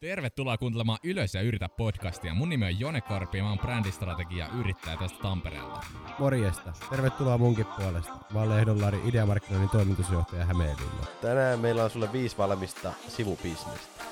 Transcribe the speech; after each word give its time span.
Tervetuloa 0.00 0.58
kuuntelemaan 0.58 0.98
Ylös 1.04 1.34
ja 1.34 1.42
yritä 1.42 1.68
podcastia. 1.68 2.34
Mun 2.34 2.48
nimi 2.48 2.66
on 2.66 2.80
Jone 2.80 3.00
Karpi 3.00 3.38
ja 3.38 3.44
mä 3.44 3.50
oon 3.50 3.58
brändistrategia 3.58 4.48
yrittäjä 4.60 4.96
tästä 4.96 5.18
Tampereelta. 5.22 5.80
Morjesta. 6.18 6.72
Tervetuloa 6.90 7.38
munkin 7.38 7.66
puolesta. 7.66 8.12
Mä 8.34 8.40
oon 8.40 8.50
Lehdonlaari 8.50 9.00
Ideamarkkinoinnin 9.04 9.70
toimitusjohtaja 9.70 10.44
Hämeenlinna. 10.44 11.06
Tänään 11.22 11.60
meillä 11.60 11.84
on 11.84 11.90
sulle 11.90 12.12
viisi 12.12 12.38
valmista 12.38 12.92
sivubisnestä. 13.08 14.04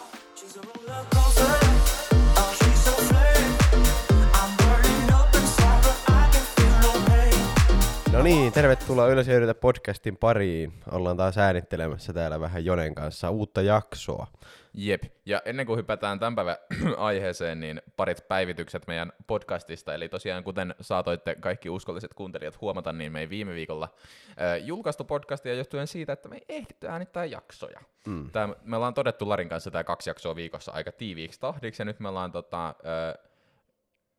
No 8.17 8.23
niin, 8.23 8.53
tervetuloa 8.53 9.09
Ylös 9.09 9.29
ja 9.29 9.37
yritä 9.37 9.55
podcastin 9.55 10.17
pariin. 10.17 10.73
Ollaan 10.91 11.17
taas 11.17 11.39
äänittelemässä 11.39 12.13
täällä 12.13 12.41
vähän 12.41 12.65
Jonen 12.65 12.95
kanssa 12.95 13.31
uutta 13.31 13.63
jaksoa. 13.63 14.27
Jep, 14.75 15.03
ja 15.27 15.43
ennen 15.45 15.67
kuin 15.67 15.79
hypätään 15.79 16.19
tämän 16.19 16.35
päivän 16.35 16.57
aiheeseen, 16.97 17.61
niin 17.61 17.83
parit 17.97 18.29
päivitykset 18.29 18.87
meidän 18.87 19.13
podcastista. 19.27 19.95
Eli 19.95 20.09
tosiaan, 20.09 20.45
kuten 20.45 20.75
saatoitte 20.81 21.35
kaikki 21.35 21.71
uskolliset 21.71 22.15
kuuntelijat 22.15 22.61
huomata, 22.61 22.93
niin 22.93 23.13
me 23.13 23.21
ei 23.21 23.29
viime 23.29 23.55
viikolla 23.55 23.89
äh, 24.29 24.67
julkaistu 24.67 25.05
podcastia 25.05 25.55
johtuen 25.55 25.87
siitä, 25.87 26.13
että 26.13 26.29
me 26.29 26.37
ei 26.37 26.45
ehditty 26.49 26.89
äänittää 26.89 27.25
jaksoja. 27.25 27.81
Mm. 28.07 28.31
Tää, 28.31 28.49
me 28.63 28.77
ollaan 28.77 28.95
todettu 28.95 29.29
Larin 29.29 29.49
kanssa 29.49 29.71
tämä 29.71 29.85
kaksi 29.85 30.11
jaksoa 30.11 30.37
viikossa 30.37 30.73
aika 30.73 30.93
tiiviiksi 30.93 31.41
tahdiksi, 31.41 31.83
ja 31.83 31.85
nyt 31.85 32.01
me 32.01 32.09
ollaan 32.09 32.33
tota, 32.33 32.69
äh, 32.69 33.27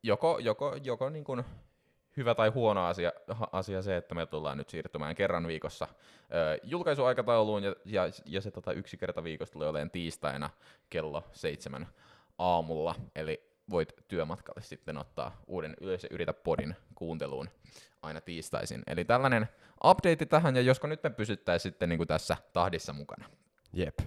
joko, 0.03 0.39
joko, 0.39 0.75
joko 0.83 1.09
niin 1.09 1.23
kuin 1.23 1.43
hyvä 2.17 2.35
tai 2.35 2.49
huono 2.49 2.85
asia, 2.85 3.11
asia 3.51 3.81
se, 3.81 3.97
että 3.97 4.15
me 4.15 4.25
tullaan 4.25 4.57
nyt 4.57 4.69
siirtymään 4.69 5.15
kerran 5.15 5.47
viikossa 5.47 5.87
ö, 5.91 6.59
julkaisuaikatauluun, 6.63 7.63
ja, 7.63 7.75
ja, 7.85 8.03
ja 8.25 8.41
se 8.41 8.51
tota, 8.51 8.71
yksi 8.71 8.97
kerta 8.97 9.23
viikossa 9.23 9.53
tulee 9.53 9.69
olemaan 9.69 9.91
tiistaina 9.91 10.49
kello 10.89 11.23
seitsemän 11.31 11.87
aamulla, 12.37 12.95
eli 13.15 13.47
voit 13.69 13.93
työmatkalle 14.07 14.61
sitten 14.61 14.97
ottaa 14.97 15.41
uuden 15.47 15.75
ja 15.81 16.07
yritä 16.11 16.33
podin 16.33 16.75
kuunteluun 16.95 17.49
aina 18.01 18.21
tiistaisin. 18.21 18.83
Eli 18.87 19.05
tällainen 19.05 19.49
update 19.85 20.25
tähän, 20.25 20.55
ja 20.55 20.61
josko 20.61 20.87
nyt 20.87 21.03
me 21.03 21.09
pysyttäisiin 21.09 21.71
sitten 21.71 21.89
niin 21.89 21.97
kuin 21.97 22.07
tässä 22.07 22.37
tahdissa 22.53 22.93
mukana. 22.93 23.29
Jep. 23.73 23.99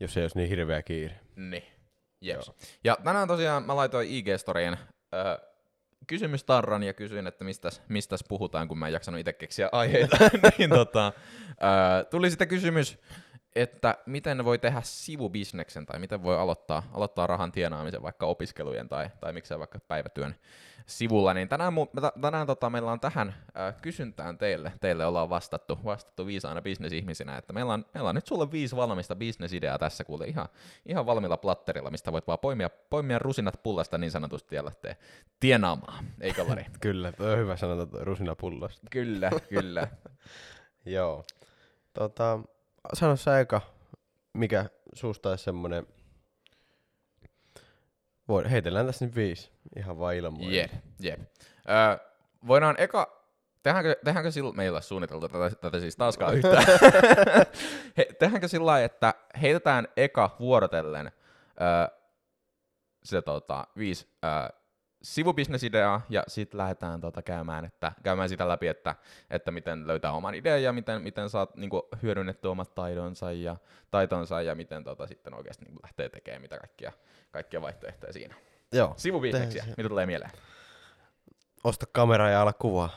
Jos 0.00 0.16
ei 0.16 0.24
olisi 0.24 0.38
niin 0.38 0.48
hirveä 0.48 0.82
kiire. 0.82 1.20
Niin. 1.36 1.64
Jeps. 2.20 2.52
Ja 2.84 2.96
tänään 3.04 3.28
tosiaan 3.28 3.62
mä 3.62 3.76
laitoin 3.76 4.08
IG-storien 4.08 4.78
ö, 6.02 6.04
kysymystarran 6.06 6.82
ja 6.82 6.92
kysyin, 6.92 7.26
että 7.26 7.44
mistäs, 7.44 7.82
mistäs 7.88 8.24
puhutaan, 8.28 8.68
kun 8.68 8.78
mä 8.78 8.86
en 8.86 8.92
jaksanut 8.92 9.20
itse 9.20 9.32
keksiä 9.32 9.68
aiheita. 9.72 10.16
niin 10.58 10.70
tota, 10.70 11.12
ää, 11.60 12.04
tuli 12.04 12.30
sitten 12.30 12.48
kysymys, 12.48 12.98
että 13.62 13.98
miten 14.06 14.44
voi 14.44 14.58
tehdä 14.58 14.80
sivubisneksen 14.84 15.86
tai 15.86 15.98
miten 15.98 16.22
voi 16.22 16.38
aloittaa, 16.38 16.82
aloittaa 16.92 17.26
rahan 17.26 17.52
tienaamisen 17.52 18.02
vaikka 18.02 18.26
opiskelujen 18.26 18.88
tai, 18.88 19.10
tai 19.20 19.32
miksei 19.32 19.58
vaikka 19.58 19.78
päivätyön 19.78 20.34
sivulla, 20.86 21.34
niin 21.34 21.48
tänään, 21.48 21.72
mu- 21.72 22.20
tänään 22.20 22.46
tota, 22.46 22.70
meillä 22.70 22.92
on 22.92 23.00
tähän 23.00 23.34
äh, 23.56 23.74
kysyntään 23.82 24.38
teille, 24.38 24.72
teille 24.80 25.06
ollaan 25.06 25.30
vastattu, 25.30 25.78
vastattu 25.84 26.26
viisaana 26.26 26.62
bisnesihmisinä, 26.62 27.36
että 27.36 27.52
meillä 27.52 27.72
on, 27.72 27.84
meillä 27.94 28.08
on 28.08 28.14
nyt 28.14 28.26
sulle 28.26 28.52
viisi 28.52 28.76
valmista 28.76 29.16
bisnesideaa 29.16 29.78
tässä 29.78 30.04
kuule 30.04 30.26
ihan, 30.26 30.48
ihan 30.86 31.06
valmiilla 31.06 31.36
platterilla, 31.36 31.90
mistä 31.90 32.12
voit 32.12 32.26
vaan 32.26 32.38
poimia, 32.38 32.70
poimia 32.90 33.18
rusinat 33.18 33.62
pullasta 33.62 33.98
niin 33.98 34.10
sanotusti 34.10 34.56
ja 34.56 34.64
lähteä 34.64 34.96
tienaamaan, 35.40 36.04
eikö 36.20 36.44
Lari? 36.48 36.66
kyllä, 36.80 37.12
tuo 37.12 37.26
on 37.26 37.38
hyvä 37.38 37.56
sanota 37.56 37.98
rusinat 38.00 38.38
pullasta. 38.38 38.86
kyllä, 38.90 39.30
kyllä. 39.48 39.88
Joo. 40.84 41.24
Tota, 41.92 42.38
sano 42.92 43.16
sä 43.16 43.40
eka, 43.40 43.60
mikä 44.34 44.64
susta 44.94 45.30
olisi 45.30 45.44
semmonen... 45.44 45.86
Voi, 48.28 48.50
heitellään 48.50 48.86
tässä 48.86 49.04
nyt 49.04 49.16
viisi, 49.16 49.50
ihan 49.76 49.98
vaan 49.98 50.14
ilmoille. 50.14 50.56
Jep, 50.56 50.70
jep. 51.00 51.20
Öö, 51.68 52.08
voidaan 52.46 52.74
eka, 52.78 53.24
tehdäänkö, 53.62 53.96
tehdäänkö 54.04 54.30
sillä, 54.30 54.52
meillä 54.52 54.80
suunniteltu 54.80 55.28
tätä, 55.28 55.50
tätä 55.60 55.80
siis 55.80 55.96
taaskaan 55.96 56.34
yhtään. 56.36 56.64
He, 57.96 58.08
tehdäänkö 58.18 58.48
sillä 58.48 58.66
lailla, 58.66 58.84
että 58.84 59.14
heitetään 59.42 59.88
eka 59.96 60.36
vuorotellen 60.40 61.12
öö, 61.60 61.98
se 63.04 63.22
tota, 63.22 63.66
viisi 63.76 64.08
öö, 64.24 64.58
sivubisnesideaa 65.02 66.00
ja 66.08 66.24
sitten 66.28 66.58
lähdetään 66.58 67.00
tota 67.00 67.22
käymään, 67.22 67.64
että, 67.64 67.92
käymään 68.02 68.28
sitä 68.28 68.48
läpi, 68.48 68.66
että, 68.68 68.94
että 69.30 69.50
miten 69.50 69.86
löytää 69.86 70.12
oman 70.12 70.34
idean 70.34 70.62
ja 70.62 70.72
miten, 70.72 71.02
miten 71.02 71.30
saat 71.30 71.56
niinku, 71.56 71.88
hyödynnetty 72.02 72.48
omat 72.48 72.74
taidonsa 72.74 73.32
ja 73.32 73.56
taitonsa 73.90 74.42
ja 74.42 74.54
miten 74.54 74.84
tota, 74.84 75.06
sitten 75.06 75.34
oikeasti 75.34 75.64
niinku, 75.64 75.80
lähtee 75.82 76.08
tekemään 76.08 76.42
mitä 76.42 76.58
kaikkia, 76.58 76.92
kaikkia 77.30 77.62
vaihtoehtoja 77.62 78.12
siinä. 78.12 78.34
Joo. 78.72 78.94
Sivubisneksiä, 78.96 79.64
mitä 79.76 79.88
tulee 79.88 80.06
mieleen? 80.06 80.30
Osta 81.64 81.86
kamera 81.92 82.30
ja 82.30 82.42
ala 82.42 82.52
kuvaa. 82.52 82.90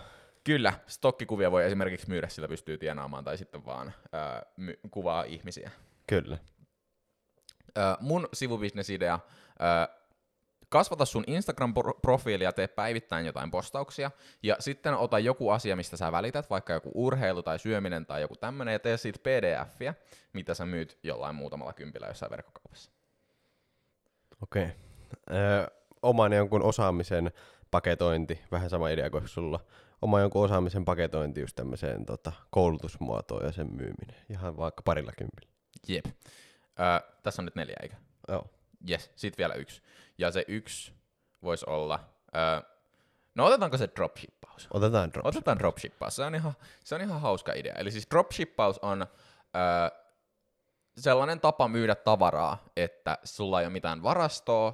Kyllä, 0.43 0.73
stokkikuvia 0.87 1.51
voi 1.51 1.65
esimerkiksi 1.65 2.09
myydä, 2.09 2.27
sillä 2.27 2.47
pystyy 2.47 2.77
tienaamaan 2.77 3.23
tai 3.23 3.37
sitten 3.37 3.65
vaan 3.65 3.93
ää, 4.11 4.43
my- 4.57 4.79
kuvaa 4.91 5.23
ihmisiä. 5.23 5.71
Kyllä. 6.07 6.37
Ää, 7.75 7.97
mun 7.99 8.29
sivubisnesidea, 8.33 9.19
kasvata 10.71 11.05
sun 11.05 11.23
Instagram-profiilia 11.27 12.43
ja 12.43 12.53
tee 12.53 12.67
päivittäin 12.67 13.25
jotain 13.25 13.51
postauksia, 13.51 14.11
ja 14.43 14.55
sitten 14.59 14.93
ota 14.93 15.19
joku 15.19 15.49
asia, 15.49 15.75
mistä 15.75 15.97
sä 15.97 16.11
välität, 16.11 16.49
vaikka 16.49 16.73
joku 16.73 16.91
urheilu 16.93 17.43
tai 17.43 17.59
syöminen 17.59 18.05
tai 18.05 18.21
joku 18.21 18.35
tämmönen, 18.35 18.71
ja 18.71 18.79
tee 18.79 18.97
siitä 18.97 19.19
pdf 19.19 19.95
mitä 20.33 20.53
sä 20.53 20.65
myyt 20.65 20.97
jollain 21.03 21.35
muutamalla 21.35 21.73
kympillä 21.73 22.07
jossain 22.07 22.31
verkkokaupassa. 22.31 22.91
Okei. 24.41 24.63
Okay. 24.63 24.75
Öö, 25.31 25.67
oman 26.01 26.33
jonkun 26.33 26.63
osaamisen 26.63 27.31
paketointi, 27.71 28.41
vähän 28.51 28.69
sama 28.69 28.89
idea 28.89 29.09
kuin 29.09 29.27
sulla. 29.27 29.59
Oma 30.01 30.19
jonkun 30.19 30.43
osaamisen 30.45 30.85
paketointi 30.85 31.41
just 31.41 31.55
tämmöiseen 31.55 32.05
tota, 32.05 32.31
koulutusmuotoon 32.49 33.45
ja 33.45 33.51
sen 33.51 33.67
myyminen. 33.67 34.15
Ihan 34.29 34.57
vaikka 34.57 34.81
parilla 34.81 35.11
kympillä. 35.17 35.51
Jep. 35.87 36.05
Ää, 36.77 37.01
tässä 37.23 37.41
on 37.41 37.45
nyt 37.45 37.55
neljä, 37.55 37.75
eikö? 37.81 37.95
Joo. 38.27 38.45
Yes, 38.89 39.11
sit 39.15 39.37
vielä 39.37 39.53
yksi. 39.53 39.81
Ja 40.17 40.31
se 40.31 40.45
yksi 40.47 40.93
voisi 41.43 41.65
olla... 41.69 41.99
Ää, 42.33 42.63
no 43.35 43.45
otetaanko 43.45 43.77
se 43.77 43.89
dropshippaus? 43.95 44.67
Otetaan 44.73 45.13
drop. 45.13 45.25
Otetaan 45.25 45.59
dropshippaus. 45.59 46.15
Se 46.15 46.23
on 46.23 46.35
ihan, 46.35 46.53
se 46.83 46.95
on 46.95 47.01
ihan 47.01 47.21
hauska 47.21 47.53
idea. 47.53 47.75
Eli 47.77 47.91
siis 47.91 48.07
dropshippaus 48.09 48.79
on 48.79 49.07
ää, 49.53 49.91
sellainen 50.97 51.39
tapa 51.39 51.67
myydä 51.67 51.95
tavaraa, 51.95 52.63
että 52.75 53.17
sulla 53.23 53.59
ei 53.59 53.65
ole 53.65 53.73
mitään 53.73 54.03
varastoa, 54.03 54.73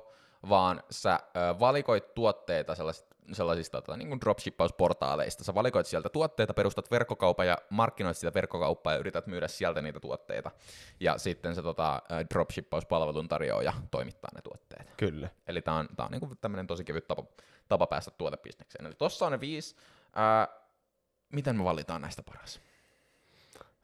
vaan 0.50 0.84
sä 0.92 1.20
ää, 1.34 1.60
valikoit 1.60 2.14
tuotteita 2.14 2.76
sellaisista, 2.76 3.07
sellaisista 3.32 3.82
tota, 3.82 3.98
niin 3.98 4.08
kuin 4.08 4.22
dropshippausportaaleista. 4.22 5.44
Sä 5.44 5.56
valikoit 5.56 5.88
sieltä 5.88 6.10
tuotteita, 6.10 6.54
perustat 6.54 6.92
verkkokaupan 6.92 7.48
ja 7.48 7.58
markkinoit 7.70 8.18
sitä 8.18 8.34
verkkokauppaa 8.34 8.94
ja 8.94 9.00
yrität 9.00 9.28
myydä 9.28 9.48
sieltä 9.48 9.82
niitä 9.82 10.00
tuotteita. 10.00 10.52
Ja 11.00 11.18
sitten 11.18 11.56
se 11.56 11.62
tota, 11.62 12.02
dropshippauspalvelun 12.34 13.28
tarjoaja 13.28 13.74
toimittaa 13.92 14.32
ne 14.36 14.42
tuotteet. 14.42 14.94
Kyllä. 14.98 15.30
Eli 15.48 15.62
tämä 15.62 15.78
on, 15.78 15.88
tää 15.96 16.06
on 16.06 16.12
niinku 16.12 16.36
tämmöinen 16.42 16.68
tosi 16.68 16.84
kevyt 16.84 17.08
tapa, 17.08 17.24
tapa 17.68 17.88
päästä 17.88 18.12
tuotebisnekseen. 18.12 18.86
Eli 18.86 18.96
tossa 18.96 19.26
on 19.26 19.32
ne 19.32 19.40
viisi. 19.40 19.76
Ää, 20.16 20.48
miten 21.34 21.56
me 21.56 21.64
valitaan 21.64 22.02
näistä 22.02 22.24
paras? 22.24 22.62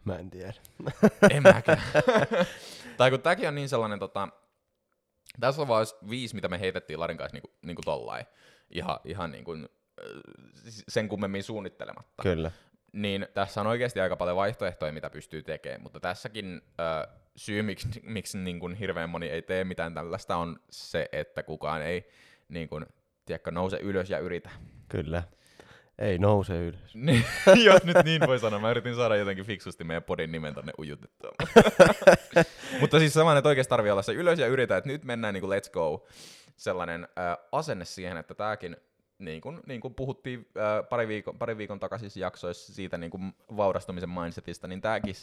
Mä 0.06 0.16
en 0.16 0.30
tiedä. 0.30 0.54
En 1.30 1.44
mäkään. 1.44 1.82
tai 2.98 3.10
kun 3.10 3.22
tämäkin 3.22 3.48
on 3.48 3.56
niin 3.56 3.70
sellainen, 3.70 4.00
tota, 4.00 4.28
tässä 5.40 5.62
on 5.62 5.68
vaan 5.68 5.86
viisi, 6.10 6.36
mitä 6.36 6.48
me 6.48 6.60
heitettiin 6.60 7.00
Larin 7.00 7.18
kanssa 7.18 7.36
niinku, 7.36 7.52
niinku 7.62 7.82
tollain. 7.82 8.26
Ihan, 8.74 9.00
ihan 9.06 9.32
niin 9.32 9.44
kuin, 9.44 9.70
sen 10.88 11.10
kummemmin 11.10 11.44
suunnittelematta. 11.44 12.24
Kyllä. 12.24 12.52
Niin 12.94 13.28
tässä 13.34 13.62
on 13.62 13.68
oikeasti 13.68 14.00
aika 14.00 14.16
paljon 14.16 14.38
vaihtoehtoja, 14.38 14.92
mitä 14.92 15.10
pystyy 15.10 15.44
tekemään, 15.44 15.82
mutta 15.82 16.00
tässäkin 16.00 16.62
ö, 16.80 17.08
syy, 17.36 17.62
miksi, 17.62 17.88
miksi 18.04 18.38
niin 18.38 18.60
kuin 18.60 18.76
hirveän 18.76 19.10
moni 19.10 19.30
ei 19.30 19.42
tee 19.42 19.64
mitään 19.64 19.94
tällaista, 19.94 20.36
on 20.36 20.60
se, 20.70 21.10
että 21.12 21.44
kukaan 21.44 21.82
ei 21.82 22.10
niin 22.50 22.70
kuin, 22.70 22.86
tiedätkö, 23.26 23.52
nouse 23.52 23.78
ylös 23.78 24.10
ja 24.10 24.20
yritä. 24.20 24.50
Kyllä. 24.90 25.24
Ei 26.00 26.18
nouse 26.18 26.58
ylös. 26.58 26.96
Niin, 27.06 27.24
jos 27.64 27.84
nyt 27.84 27.98
niin 28.04 28.22
voi 28.28 28.40
sanoa. 28.40 28.60
Mä 28.60 28.72
yritin 28.72 28.96
saada 28.96 29.16
jotenkin 29.16 29.46
fiksusti 29.46 29.84
meidän 29.84 30.04
podin 30.04 30.32
nimen 30.32 30.54
tonne 30.54 30.74
ujutettua. 30.80 31.32
Mutta 32.82 33.00
siis 33.00 33.14
saman, 33.14 33.38
että 33.38 33.50
oikeasti 33.50 33.70
tarvii 33.70 33.92
olla 33.92 34.02
se 34.02 34.14
ylös 34.14 34.40
ja 34.40 34.48
yritä, 34.48 34.78
että 34.78 34.90
nyt 34.90 35.04
mennään 35.04 35.34
niin 35.34 35.42
kuin 35.42 35.60
let's 35.60 35.72
go. 35.72 36.08
Sellainen 36.58 37.04
äh, 37.04 37.38
asenne 37.52 37.86
siihen, 37.86 38.18
että 38.18 38.36
tämäkin, 38.36 38.78
niin 39.20 39.42
kuin, 39.42 39.60
niin 39.68 39.82
kuin 39.82 39.94
puhuttiin 39.94 40.48
äh, 40.58 40.90
pari, 40.90 41.08
viikon, 41.08 41.38
pari 41.38 41.58
viikon 41.58 41.80
takaisissa 41.80 42.20
jaksoissa 42.20 42.74
siitä 42.74 42.98
niin 42.98 43.12
kuin 43.12 43.34
vaurastumisen 43.58 44.10
mindsetista, 44.10 44.68
niin 44.68 44.82
tämäkin 44.82 45.16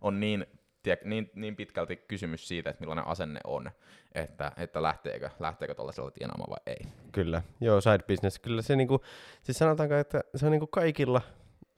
on 0.00 0.20
niin, 0.20 0.46
tiedä, 0.82 1.00
niin, 1.04 1.30
niin 1.34 1.56
pitkälti 1.56 1.96
kysymys 1.96 2.48
siitä, 2.48 2.70
että 2.70 2.80
millainen 2.80 3.06
asenne 3.06 3.40
on, 3.44 3.70
että, 4.12 4.52
että 4.56 4.82
lähteekö, 4.82 5.30
lähteekö 5.40 5.74
tuollaisella 5.74 6.10
tienaamaan 6.10 6.50
vai 6.50 6.60
ei. 6.66 6.86
Kyllä. 7.12 7.42
Joo, 7.60 7.80
side 7.80 7.98
business. 8.08 8.38
Kyllä 8.38 8.62
se 8.62 8.76
niinku, 8.76 9.00
siis 9.42 9.58
sanotaanko, 9.58 9.94
että 9.94 10.20
se 10.36 10.46
on 10.46 10.52
niinku 10.52 10.66
kaikilla 10.66 11.20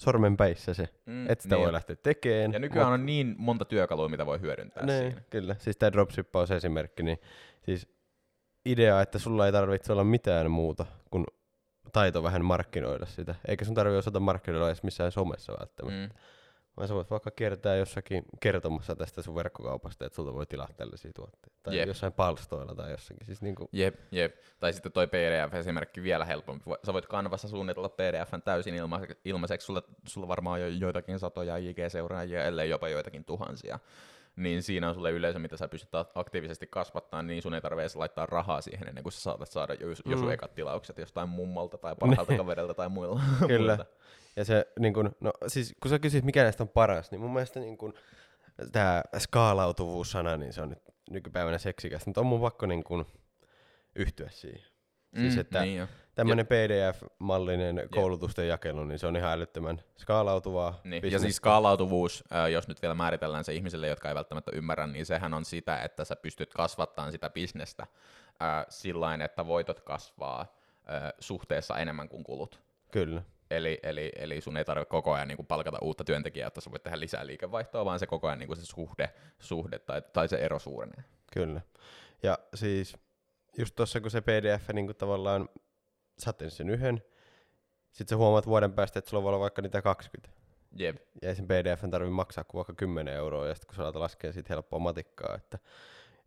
sormenpäissä 0.01 0.75
se, 0.75 0.89
Mm, 1.07 1.31
että 1.31 1.43
sitä 1.43 1.55
niin. 1.55 1.65
voi 1.65 1.73
lähteä 1.73 1.97
tekemään. 1.97 2.53
Ja 2.53 2.59
nykyään 2.59 2.93
on 2.93 3.07
niin 3.07 3.35
monta 3.39 3.65
työkalua, 3.65 4.09
mitä 4.09 4.27
voi 4.27 4.41
hyödyntää 4.41 4.87
niin, 4.87 5.03
siinä. 5.03 5.23
kyllä. 5.31 5.57
Siis 5.59 5.77
tämä 5.77 5.93
dropshippaus 5.93 6.51
esimerkki, 6.51 7.03
niin 7.03 7.19
siis 7.63 7.89
idea, 8.67 9.01
että 9.01 9.19
sulla 9.19 9.47
ei 9.47 9.53
tarvitse 9.53 9.93
olla 9.93 10.05
mitään 10.05 10.51
muuta 10.51 10.87
kuin 11.11 11.25
taito 11.93 12.23
vähän 12.23 12.45
markkinoida 12.45 13.07
sitä. 13.07 13.35
Eikä 13.49 13.65
sun 13.65 13.75
tarvitse 13.75 13.99
osata 13.99 14.21
markkinoida 14.21 14.67
edes 14.67 14.83
missään 14.83 15.13
somessa 15.13 15.53
välttämättä. 15.61 16.15
Mm. 16.15 16.21
Vaan 16.77 16.89
sä 16.89 16.95
voit 16.95 17.11
vaikka 17.11 17.31
kiertää 17.31 17.77
jossakin 17.77 18.25
kertomassa 18.41 18.97
tästä 18.97 19.23
sun 19.23 19.35
verkkokaupasta, 19.35 20.07
että 20.07 20.17
sulta 20.17 20.35
voi 20.35 20.47
tilata 20.47 20.73
tällaisia 20.77 21.11
tuotteita. 21.15 21.57
Tai 21.63 21.77
Jep. 21.77 21.87
jossain 21.87 22.13
palstoilla 22.13 22.75
tai 22.75 22.91
jossakin. 22.91 23.27
Siis 23.27 23.43
niinku, 23.43 23.69
Jep, 23.73 23.95
jep. 24.11 24.35
Tai 24.61 24.73
sitten 24.73 24.93
toi 24.93 25.07
PDF-esimerkki 25.07 26.03
vielä 26.03 26.25
helpompi. 26.25 26.65
Sä 26.87 26.93
voit 26.93 27.07
Canvassa 27.07 27.49
suunnitella 27.49 27.89
PDFn 27.89 28.43
täysin 28.43 28.75
ilmaiseksi. 28.75 29.19
ilmaiseksi. 29.25 29.65
Sulla, 29.65 29.83
sulla 30.07 30.29
varmaan 30.29 30.55
on 30.55 30.61
jo 30.61 30.69
joitakin 30.69 31.19
satoja 31.19 31.57
IG-seuraajia, 31.57 32.45
ellei 32.45 32.71
jopa 32.71 32.89
joitakin 32.89 33.25
tuhansia. 33.25 33.79
Niin 34.37 34.63
siinä 34.63 34.89
on 34.89 34.95
sulle 34.95 35.11
yleisö, 35.11 35.39
mitä 35.39 35.57
sä 35.57 35.69
pystyt 35.69 35.91
aktiivisesti 36.15 36.67
kasvattaa, 36.67 37.23
niin 37.23 37.43
sun 37.43 37.55
ei 37.55 37.61
tarvitse 37.61 37.99
laittaa 37.99 38.27
rahaa 38.27 38.61
siihen 38.61 38.89
ennen 38.89 39.03
kuin 39.05 39.13
sä 39.13 39.21
saatat 39.21 39.49
saada 39.51 39.75
jo, 39.75 39.89
jo 39.89 40.17
sun 40.17 40.27
Mm. 40.27 40.31
ekat 40.31 40.55
tilaukset 40.55 40.99
jostain 40.99 41.29
mummolta 41.29 41.79
tai 41.79 41.97
parhaalta 42.01 42.37
kaverilta 42.43 42.75
tai 42.75 42.89
muilla. 42.89 43.21
Kyllä. 43.47 43.77
muilta. 43.77 43.87
Ja 44.37 44.45
se, 44.45 44.67
niin 44.79 44.95
kun, 44.95 45.11
no 45.21 45.33
siis 45.47 45.75
kun 45.83 45.91
sä 45.91 45.99
kysyt, 45.99 46.25
mikä 46.25 46.43
näistä 46.43 46.63
on 46.63 46.69
paras, 46.69 47.11
niin 47.11 47.21
mun 47.21 47.33
mielestä 47.33 47.61
niin 47.61 47.79
kun, 47.79 47.95
tämä 48.73 49.03
skaalautuvuus-sana, 49.19 50.37
niin 50.37 50.53
se 50.53 50.63
on 50.63 50.69
nyt 50.69 50.79
nykypäivänä 51.11 51.59
seksikäs, 51.59 52.07
mutta 52.07 52.21
on 52.21 52.27
mun 52.27 52.41
pakko 52.41 52.67
niin 52.67 52.85
kun, 52.85 53.07
yhtyä 53.97 54.29
siihen. 54.31 54.72
Siis, 55.17 55.39
että 55.39 55.61
niin 55.61 55.79
jo. 55.79 55.87
Tämmöinen 56.15 56.47
PDF-mallinen 56.47 57.89
koulutusten 57.91 58.49
jakelu, 58.49 58.85
niin 58.85 58.99
se 58.99 59.07
on 59.07 59.17
ihan 59.17 59.33
älyttömän 59.33 59.83
skaalautuvaa. 59.99 60.81
Niin. 60.85 61.13
Ja 61.13 61.19
siis 61.19 61.37
skaalautuvuus, 61.37 62.25
jos 62.53 62.69
nyt 62.69 62.83
vielä 62.83 62.95
määritellään 62.95 63.45
se 63.45 63.55
ihmisille, 63.55 63.89
jotka 63.89 64.09
ei 64.09 64.15
välttämättä 64.15 64.51
ymmärrä, 64.55 64.87
niin 64.87 65.07
sehän 65.07 65.35
on 65.35 65.45
sitä, 65.45 65.83
että 65.83 66.05
sä 66.05 66.17
pystyt 66.17 66.55
kasvattamaan 66.55 67.13
sitä 67.13 67.31
bisnestä 67.31 67.87
sillä 68.69 69.25
että 69.25 69.47
voitot 69.47 69.81
kasvaa 69.81 70.57
suhteessa 71.21 71.77
enemmän 71.79 72.09
kuin 72.09 72.25
kulut. 72.25 72.63
Kyllä, 72.91 73.23
Eli, 73.51 73.79
eli, 73.83 74.13
eli 74.17 74.41
sun 74.41 74.57
ei 74.57 74.65
tarvitse 74.65 74.91
koko 74.91 75.13
ajan 75.13 75.29
niin 75.29 75.37
kuin 75.37 75.47
palkata 75.47 75.79
uutta 75.83 76.05
työntekijää, 76.05 76.47
jotta 76.47 76.61
sä 76.61 76.71
voit 76.71 76.83
tehdä 76.83 77.01
lisää 77.01 77.27
liikevaihtoa, 77.27 77.85
vaan 77.85 77.99
se 77.99 78.07
koko 78.07 78.27
ajan 78.27 78.39
niin 78.39 78.47
kuin 78.47 78.57
se 78.57 78.67
suhde, 78.67 79.11
suhde 79.39 79.79
tai, 79.79 80.03
tai 80.13 80.29
se 80.29 80.37
ero 80.37 80.59
suurenee. 80.59 81.05
kyllä. 81.33 81.61
Ja 82.23 82.39
siis 82.55 82.97
just 83.59 83.77
tuossa, 83.77 84.01
kun 84.01 84.11
se 84.11 84.21
PDF 84.21 84.69
niin 84.73 84.87
kuin 84.87 84.97
tavallaan, 84.97 85.49
sä 86.19 86.31
oot 86.31 86.53
sen 86.53 86.71
yhden, 86.71 87.03
sit 87.91 88.09
sä 88.09 88.17
huomaat 88.17 88.47
vuoden 88.47 88.73
päästä, 88.73 88.99
että 88.99 89.11
sulla 89.11 89.23
voi 89.23 89.29
olla 89.29 89.41
vaikka 89.41 89.63
niitä 89.63 89.83
20. 89.83 90.43
Jep. 90.77 90.97
Ja 91.23 91.35
sen 91.35 91.47
PDFn 91.47 91.91
tarvitse 91.91 92.15
maksaa 92.15 92.45
kuin 92.45 92.59
vaikka 92.59 92.75
10 92.75 93.15
euroa, 93.15 93.49
ja 93.49 93.55
sitten 93.55 93.67
kun 93.67 93.77
sä 93.77 93.83
alat 93.83 93.97
laskea 93.97 94.33
siitä 94.33 94.55
helppoa 94.55 94.79
matikkaa, 94.79 95.35
että 95.35 95.59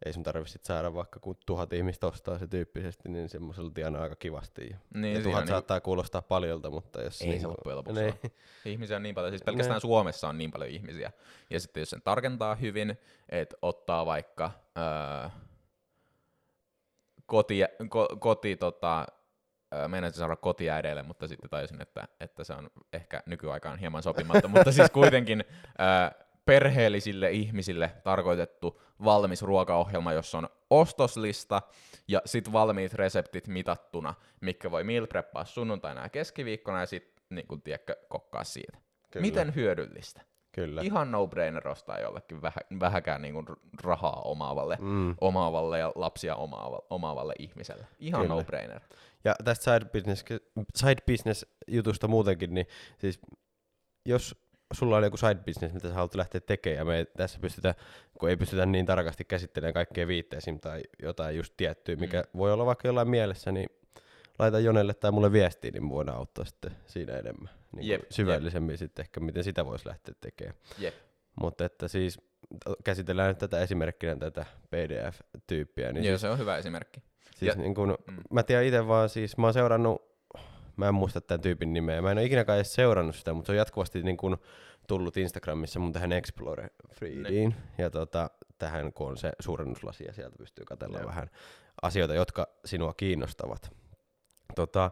ei 0.06 0.14
sun 0.14 0.24
tarvitse 0.24 0.52
sit 0.52 0.64
saada 0.64 0.94
vaikka 0.94 1.20
kun 1.20 1.38
tuhat 1.46 1.74
ihmistä 1.74 2.08
ostaa 2.08 2.40
se 2.40 2.48
tyyppisesti, 2.48 3.10
niin 3.10 3.30
semmoisella 3.30 3.72
tienaa 3.74 4.02
aika 4.02 4.16
kivasti. 4.16 4.68
Ja, 4.72 4.78
Niin, 4.94 5.18
ja 5.18 5.24
tuhat 5.24 5.42
on 5.42 5.48
saattaa 5.48 5.82
kuulostaa 5.82 6.22
paljolta, 6.22 6.70
mutta 6.70 7.02
jos... 7.02 7.22
Ei 7.22 7.40
se 7.40 7.48
loppujen 7.48 7.78
lopuksi 7.78 8.02
niin. 8.02 8.14
Ihmisiä 8.66 8.96
on 8.96 9.04
niin 9.04 9.16
paljon, 9.16 9.32
siis 9.32 9.44
pelkästään 9.44 9.76
Ne. 9.76 9.80
Suomessa 9.80 10.28
on 10.28 10.38
niin 10.38 10.52
paljon 10.52 10.72
ihmisiä. 10.72 11.12
Ja 11.50 11.60
sitten 11.60 11.82
jos 11.82 11.90
sen 11.90 12.02
tarkentaa 12.02 12.56
hyvin, 12.56 12.98
että 13.30 13.58
ottaa 13.62 14.06
vaikka 14.06 14.52
öö, 14.78 15.30
koti, 17.26 17.60
ko, 17.90 18.08
koti 18.20 18.58
tota, 18.58 19.06
meinasin 19.88 20.18
sanoa 20.18 20.36
kotiäideille, 20.36 21.04
mutta 21.04 21.28
sitten 21.28 21.50
taisin, 21.50 21.82
että, 21.82 22.08
että 22.20 22.44
se 22.44 22.54
on 22.54 22.70
ehkä 22.94 23.24
nykyaikaan 23.26 23.80
hieman 23.80 24.04
sopimatta, 24.04 24.48
mutta 24.48 24.72
siis 24.72 24.92
kuitenkin 24.92 25.44
öö, 25.50 26.26
perheellisille 26.46 27.32
ihmisille 27.32 27.92
tarkoitettu 28.04 28.82
valmis 29.04 29.42
ruokaohjelma, 29.42 30.14
jossa 30.14 30.38
on 30.38 30.50
ostoslista 30.70 31.62
ja 32.08 32.22
sitten 32.26 32.54
valmiit 32.54 32.94
reseptit 32.94 33.48
mitattuna, 33.48 34.14
mikä 34.42 34.72
voi 34.72 34.84
meal 34.84 35.08
preppaa 35.08 35.46
sunnuntaina 35.46 36.02
ja 36.02 36.10
keskiviikkona 36.10 36.80
ja 36.80 36.86
sitten 36.86 37.24
niin 37.30 37.48
kun, 37.48 37.62
tiedätkö, 37.62 37.96
kokkaa 38.10 38.44
siitä. 38.44 38.78
Kyllä. 39.12 39.22
Miten 39.22 39.56
hyödyllistä? 39.56 40.22
Kyllä. 40.56 40.82
Ihan 40.82 41.12
no-brainer 41.12 41.68
ostaa 41.68 42.00
jollekin 42.00 42.42
vähä, 42.42 42.62
vähäkään 42.80 43.22
niin 43.22 43.34
kuin 43.34 43.46
rahaa 43.84 44.22
omaavalle, 44.22 44.78
Mm. 44.82 45.16
omaavalle 45.22 45.80
ja 45.80 45.92
lapsia 45.96 46.36
omaavalle, 46.36 46.86
omaavalle 46.90 47.34
ihmiselle. 47.40 47.86
Ihan 48.00 48.22
Kyllä. 48.22 48.36
no-brainer. 48.36 48.80
Ja 49.24 49.36
tästä 49.44 49.64
side 49.64 49.86
business, 49.86 50.26
side 50.76 51.02
business 51.08 51.46
jutusta 51.68 52.08
muutenkin, 52.08 52.54
niin 52.54 52.68
siis 52.98 53.20
jos 54.06 54.36
sulla 54.74 54.98
on 54.98 55.04
joku 55.04 55.18
side 55.18 55.36
business, 55.36 55.74
mitä 55.74 55.88
sä 55.88 55.94
haluat 55.94 56.16
lähteä 56.16 56.42
tekemään, 56.42 56.78
ja 56.78 56.86
me 56.86 56.98
ei 56.98 57.06
tässä 57.06 57.40
pystytä, 57.40 57.76
kun 58.20 58.30
ei 58.30 58.38
pystytä 58.38 58.66
niin 58.66 58.86
tarkasti 58.86 59.26
käsittelemään 59.26 59.74
kaikkea 59.74 60.08
viitteisiin 60.08 60.60
tai 60.60 60.82
jotain 61.04 61.36
just 61.36 61.54
tiettyä, 61.58 61.96
mikä 61.96 62.22
mm. 62.22 62.38
voi 62.38 62.54
olla 62.54 62.66
vaikka 62.66 62.88
jollain 62.88 63.10
mielessä, 63.10 63.52
niin 63.52 63.70
laita 64.40 64.60
Jonelle 64.60 64.94
tai 64.94 65.12
mulle 65.12 65.32
viestiä, 65.32 65.72
niin 65.72 65.90
voidaan 65.90 66.18
auttaa 66.18 66.46
sitten 66.46 66.72
siinä 66.86 67.14
enemmän. 67.14 67.50
Niin 67.76 67.88
Jep, 67.88 68.02
syvällisemmin 68.10 68.74
jep. 68.74 68.80
sitten 68.80 69.04
ehkä, 69.04 69.20
miten 69.20 69.44
sitä 69.44 69.66
voisi 69.66 69.88
lähteä 69.88 70.16
tekemään. 70.22 70.56
Jep. 70.78 70.94
Mutta 71.42 71.66
että 71.66 71.88
siis 71.88 72.22
käsitellään 72.84 73.28
nyt 73.30 73.38
tätä 73.38 73.60
esimerkkinä 73.60 74.16
tätä 74.16 74.46
PDF-tyyppiä. 74.70 75.92
Niin 75.92 76.04
Joo, 76.06 76.12
siis, 76.12 76.22
se 76.22 76.30
on 76.30 76.38
hyvä 76.38 76.58
esimerkki. 76.58 77.04
siis 77.36 77.56
ja- 77.56 77.62
niin 77.62 77.76
kun, 77.76 77.98
mm. 78.08 78.18
mä 78.32 78.44
tiedän 78.44 78.66
itse 78.66 78.88
vaan 78.88 79.10
siis, 79.10 79.38
mä 79.38 79.48
oon 79.48 79.54
seurannut, 79.54 80.02
mä 80.78 80.88
en 80.88 80.94
muista 80.96 81.22
tämän 81.22 81.42
tyypin 81.42 81.74
nimeä, 81.74 82.02
mä 82.02 82.12
en 82.12 82.18
ole 82.18 82.26
ikinäkään 82.26 82.58
edes 82.58 82.74
seurannut 82.76 83.16
sitä, 83.16 83.34
mutta 83.34 83.48
se 83.48 83.52
on 83.52 83.58
jatkuvasti 83.58 84.04
niin 84.04 84.18
kun 84.18 84.38
tullut 84.88 85.18
Instagramissa 85.18 85.80
mun 85.80 85.94
tähän 85.94 86.12
Explore 86.12 86.70
Feediin. 86.94 87.56
Ja 87.78 87.90
tota, 87.90 88.30
tähän 88.58 88.94
kun 88.94 89.08
on 89.08 89.18
se 89.18 89.32
suurennuslasi 89.40 90.04
ja 90.06 90.14
sieltä 90.14 90.38
pystyy 90.38 90.66
katsella 90.66 91.00
vähän 91.06 91.30
asioita, 91.82 92.14
jotka 92.14 92.48
sinua 92.66 92.94
kiinnostavat. 92.94 93.72
Tota, 94.56 94.92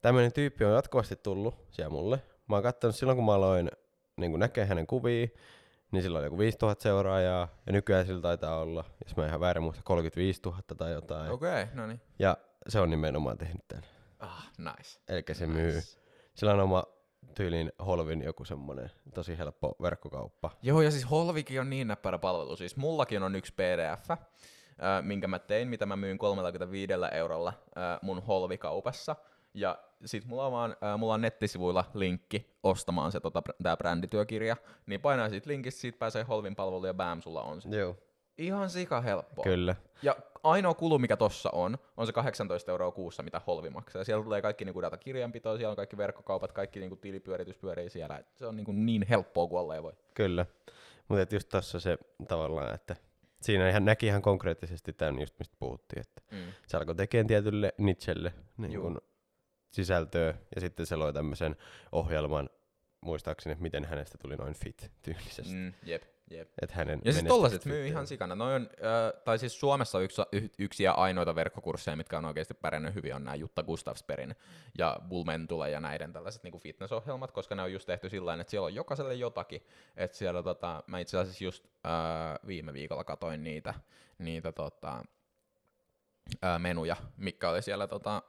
tämmöinen 0.00 0.32
tyyppi 0.32 0.64
on 0.64 0.72
jatkuvasti 0.72 1.16
tullut 1.16 1.54
siellä 1.70 1.90
mulle. 1.90 2.22
Mä 2.48 2.56
oon 2.56 2.62
katsonut 2.62 2.96
silloin, 2.96 3.16
kun 3.16 3.24
mä 3.24 3.34
aloin 3.34 3.70
niin 4.16 4.38
näkee 4.38 4.66
hänen 4.66 4.86
kuvia, 4.86 5.26
niin 5.92 6.02
sillä 6.02 6.18
oli 6.18 6.26
joku 6.26 6.38
5000 6.38 6.82
seuraajaa, 6.82 7.48
ja 7.66 7.72
nykyään 7.72 8.06
sillä 8.06 8.20
taitaa 8.20 8.60
olla, 8.60 8.84
jos 9.04 9.16
mä 9.16 9.26
ihan 9.26 9.40
väärin 9.40 9.62
muista, 9.62 9.82
35 9.84 10.40
000 10.44 10.62
tai 10.76 10.92
jotain. 10.92 11.30
Okei, 11.30 11.62
okay, 11.62 11.74
no 11.74 11.86
niin. 11.86 12.00
Ja 12.18 12.36
se 12.68 12.80
on 12.80 12.90
nimenomaan 12.90 13.38
tehnyt 13.38 13.68
tämän. 13.68 13.84
Ah, 14.18 14.50
nice. 14.58 15.00
Eli 15.08 15.22
se 15.32 15.46
myy. 15.46 15.80
Sillä 16.34 16.52
on 16.52 16.60
oma 16.60 16.84
tyylin 17.34 17.72
Holvin 17.86 18.22
joku 18.22 18.44
semmonen 18.44 18.90
tosi 19.14 19.38
helppo 19.38 19.76
verkkokauppa. 19.82 20.50
Joo, 20.62 20.82
ja 20.82 20.90
siis 20.90 21.10
Holvikin 21.10 21.60
on 21.60 21.70
niin 21.70 21.88
näppärä 21.88 22.18
palvelu. 22.18 22.56
Siis 22.56 22.76
mullakin 22.76 23.22
on 23.22 23.36
yksi 23.36 23.52
PDF, 23.52 24.10
äh, 24.82 25.02
minkä 25.02 25.26
mä 25.26 25.38
tein, 25.38 25.68
mitä 25.68 25.86
mä 25.86 25.96
myyn 25.96 26.18
35 26.18 26.92
eurolla 27.12 27.52
äh, 27.78 27.98
mun 28.02 28.22
Holvikaupassa. 28.22 29.16
Ja 29.54 29.78
sit 30.04 30.24
mulla 30.24 30.46
on, 30.46 30.52
vaan, 30.52 30.76
äh, 30.84 30.98
mulla 30.98 31.14
on 31.14 31.20
nettisivuilla 31.20 31.84
linkki 31.94 32.50
ostamaan 32.62 33.12
se 33.12 33.20
tota, 33.20 33.42
tää 33.62 33.76
brändityökirja. 33.76 34.56
Niin 34.86 35.00
painaa 35.00 35.28
siitä 35.28 35.50
linkistä, 35.50 35.80
siitä 35.80 35.98
pääsee 35.98 36.22
Holvin 36.22 36.56
palveluun 36.56 36.86
ja 36.86 36.94
bam, 36.94 37.22
sulla 37.22 37.42
on 37.42 37.62
se. 37.62 37.68
Joo. 37.68 37.96
Ihan 38.38 38.70
sika 38.70 39.00
helppoa. 39.00 39.42
Kyllä. 39.42 39.76
Ja 40.02 40.16
ainoa 40.42 40.74
kulu, 40.74 40.98
mikä 40.98 41.16
tossa 41.16 41.50
on, 41.50 41.78
on 41.96 42.06
se 42.06 42.12
18 42.12 42.70
euroa 42.70 42.90
kuussa, 42.90 43.22
mitä 43.22 43.40
Holvi 43.46 43.70
maksaa. 43.70 44.04
Siellä 44.04 44.24
tulee 44.24 44.42
kaikki 44.42 44.64
niinku 44.64 44.82
datakirjanpitoa, 44.82 45.56
siellä 45.56 45.70
on 45.70 45.76
kaikki 45.76 45.96
verkkokaupat, 45.96 46.52
kaikki 46.52 46.80
niinku 46.80 46.96
tilipyöritys 46.96 47.58
pyörii 47.58 47.90
siellä. 47.90 48.16
Et 48.16 48.26
se 48.34 48.46
on 48.46 48.56
niinku 48.56 48.72
niin 48.72 49.06
helppoa 49.08 49.46
kuin 49.46 49.60
olleen 49.60 49.82
voi. 49.82 49.92
Kyllä. 50.14 50.46
Mutta 51.08 51.34
just 51.34 51.48
tossa 51.48 51.80
se 51.80 51.98
tavallaan, 52.28 52.74
että 52.74 52.96
siinä 53.42 53.68
ihan 53.68 53.84
näki 53.84 54.06
ihan 54.06 54.22
konkreettisesti 54.22 54.92
tämän 54.92 55.20
just 55.20 55.38
mistä 55.38 55.56
puhuttiin, 55.58 56.00
että 56.00 56.22
Mm. 56.32 56.52
se 56.66 56.76
alkoi 56.76 56.94
tekemään 56.94 57.26
tietylle 57.26 57.72
nichelle 57.78 58.32
niin 58.56 58.80
kun 58.80 59.00
sisältöä 59.72 60.34
ja 60.54 60.60
sitten 60.60 60.86
se 60.86 60.96
loi 60.96 61.12
tämmöisen 61.12 61.56
ohjelman, 61.92 62.50
muistaakseni, 63.00 63.52
että 63.52 63.62
miten 63.62 63.84
hänestä 63.84 64.18
tuli 64.18 64.36
noin 64.36 64.54
fit 64.54 64.92
tyylisesti. 65.02 65.54
Mm, 65.54 65.72
jep, 65.82 66.02
jep. 66.30 66.48
Että 66.62 66.76
hänen 66.76 67.00
Ja 67.04 67.12
siis 67.12 67.24
tollaset 67.24 67.64
myy 67.64 67.86
ihan 67.86 68.06
sikana. 68.06 68.34
Noi 68.34 68.54
on, 68.54 68.62
äh, 68.62 69.22
tai 69.24 69.38
siis 69.38 69.60
Suomessa 69.60 70.00
yksi, 70.00 70.22
yksi 70.58 70.82
ja 70.84 70.92
ainoita 70.92 71.34
verkkokursseja, 71.34 71.96
mitkä 71.96 72.18
on 72.18 72.24
oikeasti 72.24 72.54
pärjännyt 72.54 72.94
hyvin, 72.94 73.14
on 73.14 73.24
nämä 73.24 73.34
Jutta 73.34 73.62
Gustafsperin 73.62 74.36
ja 74.78 74.96
Bulmentula 75.08 75.68
ja 75.68 75.80
näiden 75.80 76.12
tällaiset 76.12 76.42
niinku 76.42 76.58
fitnessohjelmat, 76.58 77.32
koska 77.32 77.54
ne 77.54 77.62
on 77.62 77.72
just 77.72 77.86
tehty 77.86 78.08
sillä 78.08 78.26
tavalla, 78.26 78.40
että 78.40 78.50
siellä 78.50 78.66
on 78.66 78.74
jokaiselle 78.74 79.14
jotakin. 79.14 79.62
Että 79.96 80.16
siellä 80.16 80.42
tota, 80.42 80.82
mä 80.86 80.98
itse 80.98 81.18
asiassa 81.18 81.44
just 81.44 81.64
äh, 81.86 81.92
viime 82.46 82.72
viikolla 82.72 83.04
katoin 83.04 83.44
niitä, 83.44 83.74
niitä 84.18 84.52
tota, 84.52 85.04
äh, 86.44 86.60
menuja, 86.60 86.96
mikä 87.16 87.50
oli 87.50 87.62
siellä 87.62 87.86
tota, 87.86 88.22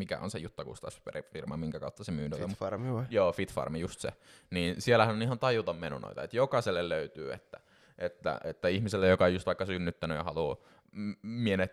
mikä 0.00 0.18
on 0.18 0.30
se 0.30 0.38
Jutta 0.38 0.64
Gustafsperin 0.64 1.24
firma, 1.24 1.56
minkä 1.56 1.80
kautta 1.80 2.04
se 2.04 2.12
myydään. 2.12 2.48
Fit 2.48 2.58
Farmi 2.58 2.94
vai? 2.94 3.04
Joo, 3.10 3.32
Fit 3.32 3.52
Farm, 3.52 3.76
just 3.76 4.00
se. 4.00 4.12
Niin 4.50 4.82
siellähän 4.82 5.14
on 5.14 5.22
ihan 5.22 5.38
tajuton 5.38 5.76
menu 5.76 5.98
noita, 5.98 6.22
että 6.22 6.36
jokaiselle 6.36 6.88
löytyy, 6.88 7.32
että, 7.32 7.60
että, 7.98 8.40
että 8.44 8.68
ihmiselle, 8.68 9.08
joka 9.08 9.24
on 9.24 9.32
just 9.32 9.46
vaikka 9.46 9.66
synnyttänyt 9.66 10.16
ja 10.16 10.24
haluaa 10.24 10.56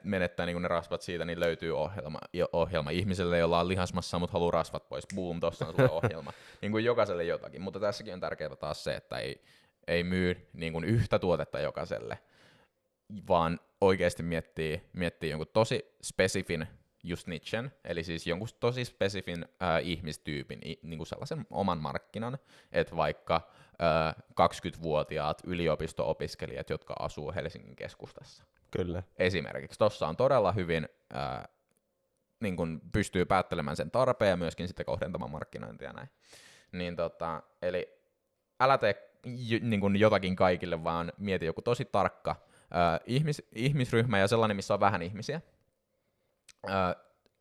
menettää 0.03 0.45
niin 0.45 0.61
ne 0.61 0.67
rasvat 0.67 1.01
siitä, 1.01 1.25
niin 1.25 1.39
löytyy 1.39 1.77
ohjelma, 1.77 2.19
ohjelma. 2.53 2.89
Ihmiselle, 2.89 3.37
jolla 3.37 3.59
on 3.59 3.67
lihasmassa, 3.67 4.19
mutta 4.19 4.33
haluaa 4.33 4.51
rasvat 4.51 4.89
pois. 4.89 5.07
Boom, 5.15 5.39
tossa 5.39 5.67
on 5.67 5.75
sulle 5.75 5.91
ohjelma. 5.91 6.33
niin 6.61 6.71
kuin 6.71 6.85
jokaiselle 6.85 7.23
jotakin. 7.23 7.61
Mutta 7.61 7.79
tässäkin 7.79 8.13
on 8.13 8.19
tärkeää 8.19 8.55
taas 8.55 8.83
se, 8.83 8.95
että 8.95 9.17
ei, 9.17 9.43
ei 9.87 10.03
myy 10.03 10.49
niin 10.53 10.73
kuin 10.73 10.85
yhtä 10.85 11.19
tuotetta 11.19 11.59
jokaiselle, 11.59 12.19
vaan 13.27 13.59
oikeasti 13.81 14.23
miettii, 14.23 14.81
miettii 14.93 15.29
jonkun 15.29 15.47
tosi 15.53 15.95
spesifin 16.03 16.67
just 17.07 17.27
nichen, 17.27 17.71
eli 17.83 18.03
siis 18.03 18.27
jonkun 18.27 18.47
tosi 18.59 18.85
spesifin 18.85 19.45
äh, 19.61 19.87
ihmistyypin, 19.87 20.67
i, 20.67 20.79
niin 20.83 20.97
kuin 20.97 21.07
sellaisen 21.07 21.45
oman 21.49 21.77
markkinan, 21.77 22.37
että 22.71 22.95
vaikka 22.95 23.35
äh, 23.35 24.15
20-vuotiaat 24.31 25.41
yliopisto-opiskelijat, 25.45 26.69
jotka 26.69 26.95
asuu 26.99 27.33
Helsingin 27.35 27.75
keskustassa. 27.75 28.43
Kyllä. 28.71 29.03
Esimerkiksi 29.17 29.79
tuossa 29.79 30.07
on 30.07 30.17
todella 30.17 30.51
hyvin, 30.51 30.89
äh, 31.15 31.47
niin 32.39 32.57
kun 32.57 32.81
pystyy 32.91 33.25
päättelemään 33.25 33.77
sen 33.77 33.91
tarpeen 33.91 34.29
ja 34.29 34.37
myöskin 34.37 34.67
sitten 34.67 34.85
kohdentamaan 34.85 35.31
markkinointia 35.31 35.93
näin. 35.93 36.09
Niin 36.71 36.95
tota, 36.95 37.43
eli 37.61 37.97
älä 38.59 38.77
tee 38.77 39.11
j- 39.25 39.61
niin 39.61 39.81
kun 39.81 39.99
jotakin 39.99 40.35
kaikille, 40.35 40.83
vaan 40.83 41.13
mieti 41.17 41.45
joku 41.45 41.61
tosi 41.61 41.85
tarkka 41.85 42.31
äh, 42.31 42.99
ihmis, 43.05 43.47
ihmisryhmä 43.51 44.19
ja 44.19 44.27
sellainen, 44.27 44.55
missä 44.55 44.73
on 44.73 44.79
vähän 44.79 45.01
ihmisiä. 45.01 45.41
Äh, 46.69 46.95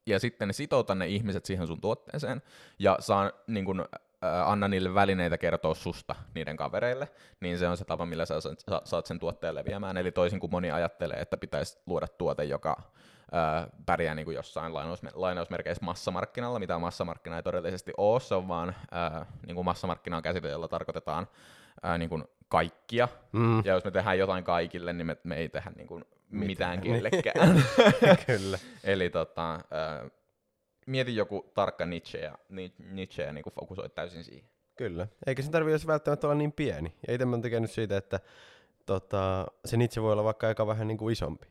ja 0.06 0.20
sitten 0.20 0.54
sitouta 0.54 0.94
ne 0.94 1.06
ihmiset 1.06 1.44
siihen 1.44 1.66
sun 1.66 1.80
tuotteeseen 1.80 2.42
ja 2.78 2.96
saa 3.00 3.30
niin 3.46 3.64
kun, 3.64 3.80
äh, 4.24 4.48
anna 4.50 4.68
niille 4.68 4.94
välineitä 4.94 5.38
kertoa 5.38 5.74
susta 5.74 6.14
niiden 6.34 6.56
kavereille, 6.56 7.08
niin 7.40 7.58
se 7.58 7.68
on 7.68 7.76
se 7.76 7.84
tapa, 7.84 8.06
millä 8.06 8.26
sä 8.26 8.40
sa- 8.40 8.54
sa- 8.58 8.82
saat 8.84 9.06
sen 9.06 9.18
tuotteen 9.18 9.54
leviämään. 9.54 9.96
Eli 9.96 10.12
toisin 10.12 10.40
kuin 10.40 10.50
moni 10.50 10.70
ajattelee, 10.70 11.16
että 11.20 11.36
pitäisi 11.36 11.78
luoda 11.86 12.08
tuote, 12.08 12.44
joka 12.44 12.76
äh, 13.34 13.66
pärjää 13.86 14.14
niin 14.14 14.24
kuin 14.24 14.34
jossain 14.34 14.72
lainausmer- 14.72 15.12
lainausmerkeissä 15.14 15.84
massamarkkinalla, 15.84 16.58
mitä 16.58 16.78
massamarkkina 16.78 17.36
ei 17.36 17.42
todellisesti 17.42 17.92
ole, 17.96 18.20
se 18.20 18.34
on 18.34 18.48
vaan 18.48 18.68
äh, 18.68 19.26
niin 19.46 19.54
kuin 19.54 19.64
massamarkkina 19.64 20.16
on 20.16 20.22
käsite, 20.22 20.48
jolla 20.48 20.68
tarkoitetaan 20.68 21.26
äh, 21.84 21.98
niin 21.98 22.08
kuin 22.08 22.24
kaikkia, 22.48 23.08
Mm. 23.32 23.62
ja 23.64 23.72
jos 23.74 23.84
me 23.84 23.90
tehdään 23.90 24.18
jotain 24.18 24.44
kaikille, 24.44 24.92
niin 24.92 25.06
me, 25.06 25.16
me 25.24 25.36
ei 25.36 25.48
tehdä 25.48 25.72
niin 25.76 25.86
kuin 25.86 26.04
mitään 26.30 26.80
Mitään. 26.80 26.80
kellekään. 26.80 27.64
Kyllä. 28.26 28.58
Eli 28.84 29.10
tota, 29.10 29.54
äh, 29.54 30.10
mieti 30.86 31.16
joku 31.16 31.50
tarkka 31.54 31.86
niche 31.86 32.18
ja, 32.18 32.38
ni, 32.48 32.72
niche 32.78 33.22
ja 33.22 33.32
niin 33.32 33.42
kuin 33.42 33.54
fokusoit 33.54 33.94
täysin 33.94 34.24
siihen. 34.24 34.48
Kyllä. 34.76 35.08
Eikä 35.26 35.42
sen 35.42 35.52
tarvitse 35.52 35.86
välttämättä 35.86 36.26
olla 36.26 36.34
niin 36.34 36.52
pieni. 36.52 36.94
Ja 37.06 37.14
itse 37.14 37.24
mä 37.24 37.32
oon 37.32 37.42
tykännyt 37.42 37.70
siitä, 37.70 37.96
että 37.96 38.20
tota, 38.86 39.46
se 39.64 39.76
itse 39.84 40.02
voi 40.02 40.12
olla 40.12 40.24
vaikka 40.24 40.46
aika 40.46 40.66
vähän 40.66 40.88
niin 40.88 40.98
kuin 40.98 41.12
isompi. 41.12 41.46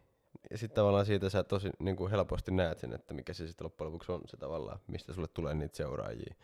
Ja 0.51 0.57
sitten 0.57 0.75
tavallaan 0.75 1.05
siitä 1.05 1.29
sä 1.29 1.43
tosi 1.43 1.69
niin 1.79 1.95
kuin 1.95 2.11
helposti 2.11 2.51
näet 2.51 2.79
sen, 2.79 2.93
että 2.93 3.13
mikä 3.13 3.33
se 3.33 3.47
sitten 3.47 3.65
loppujen 3.65 3.87
lopuksi 3.87 4.11
on 4.11 4.21
se 4.25 4.37
tavallaan, 4.37 4.79
mistä 4.87 5.13
sulle 5.13 5.27
tulee 5.27 5.53
niitä 5.53 5.77
seuraajia. 5.77 6.35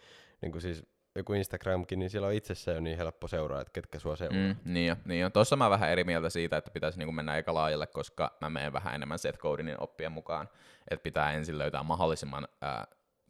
Niin 0.42 0.52
kuin 0.52 0.62
siis 0.62 0.84
joku 1.16 1.34
Instagramkin, 1.34 2.00
niin 2.00 2.10
siellä 2.10 2.28
on 2.28 2.34
itsessään 2.34 2.76
jo 2.76 2.82
niin 2.82 2.98
helppo 2.98 3.28
seuraa, 3.28 3.62
että 3.62 3.74
ketkä 3.74 4.00
sua 4.00 4.16
seuraa. 4.16 4.40
Mm, 4.40 4.56
niin 4.66 4.88
jo, 4.88 4.96
niin 5.06 5.22
jo. 5.22 5.30
Tuossa 5.30 5.56
mä 5.56 5.70
vähän 5.70 5.90
eri 5.90 6.04
mieltä 6.04 6.30
siitä, 6.30 6.58
että 6.58 6.72
pitäisi 6.72 7.00
niinku 7.00 7.12
mennä 7.12 7.38
eka 7.38 7.54
laajalle, 7.54 7.88
koska 7.88 8.38
mä 8.42 8.50
menen 8.50 8.74
vähän 8.74 8.96
enemmän 8.96 9.20
Seth 9.20 9.40
Godinin 9.40 9.76
oppien 9.80 10.12
mukaan, 10.12 10.50
että 10.92 11.04
pitää 11.04 11.32
ensin 11.32 11.58
löytää 11.58 11.84
mahdollisimman 11.84 12.48
ää, 12.62 12.88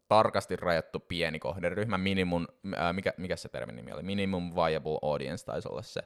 tarkasti 0.08 0.56
rajattu 0.56 1.00
pieni 1.00 1.38
kohderyhmä, 1.38 1.98
minimum, 1.98 2.46
ää, 2.76 2.92
mikä, 2.92 3.14
mikä 3.16 3.36
se 3.36 3.48
termin 3.48 3.76
nimi 3.76 3.92
oli, 3.92 4.02
minimum 4.02 4.54
viable 4.54 4.98
audience 5.02 5.44
taisi 5.44 5.68
olla 5.68 5.82
se 5.82 6.02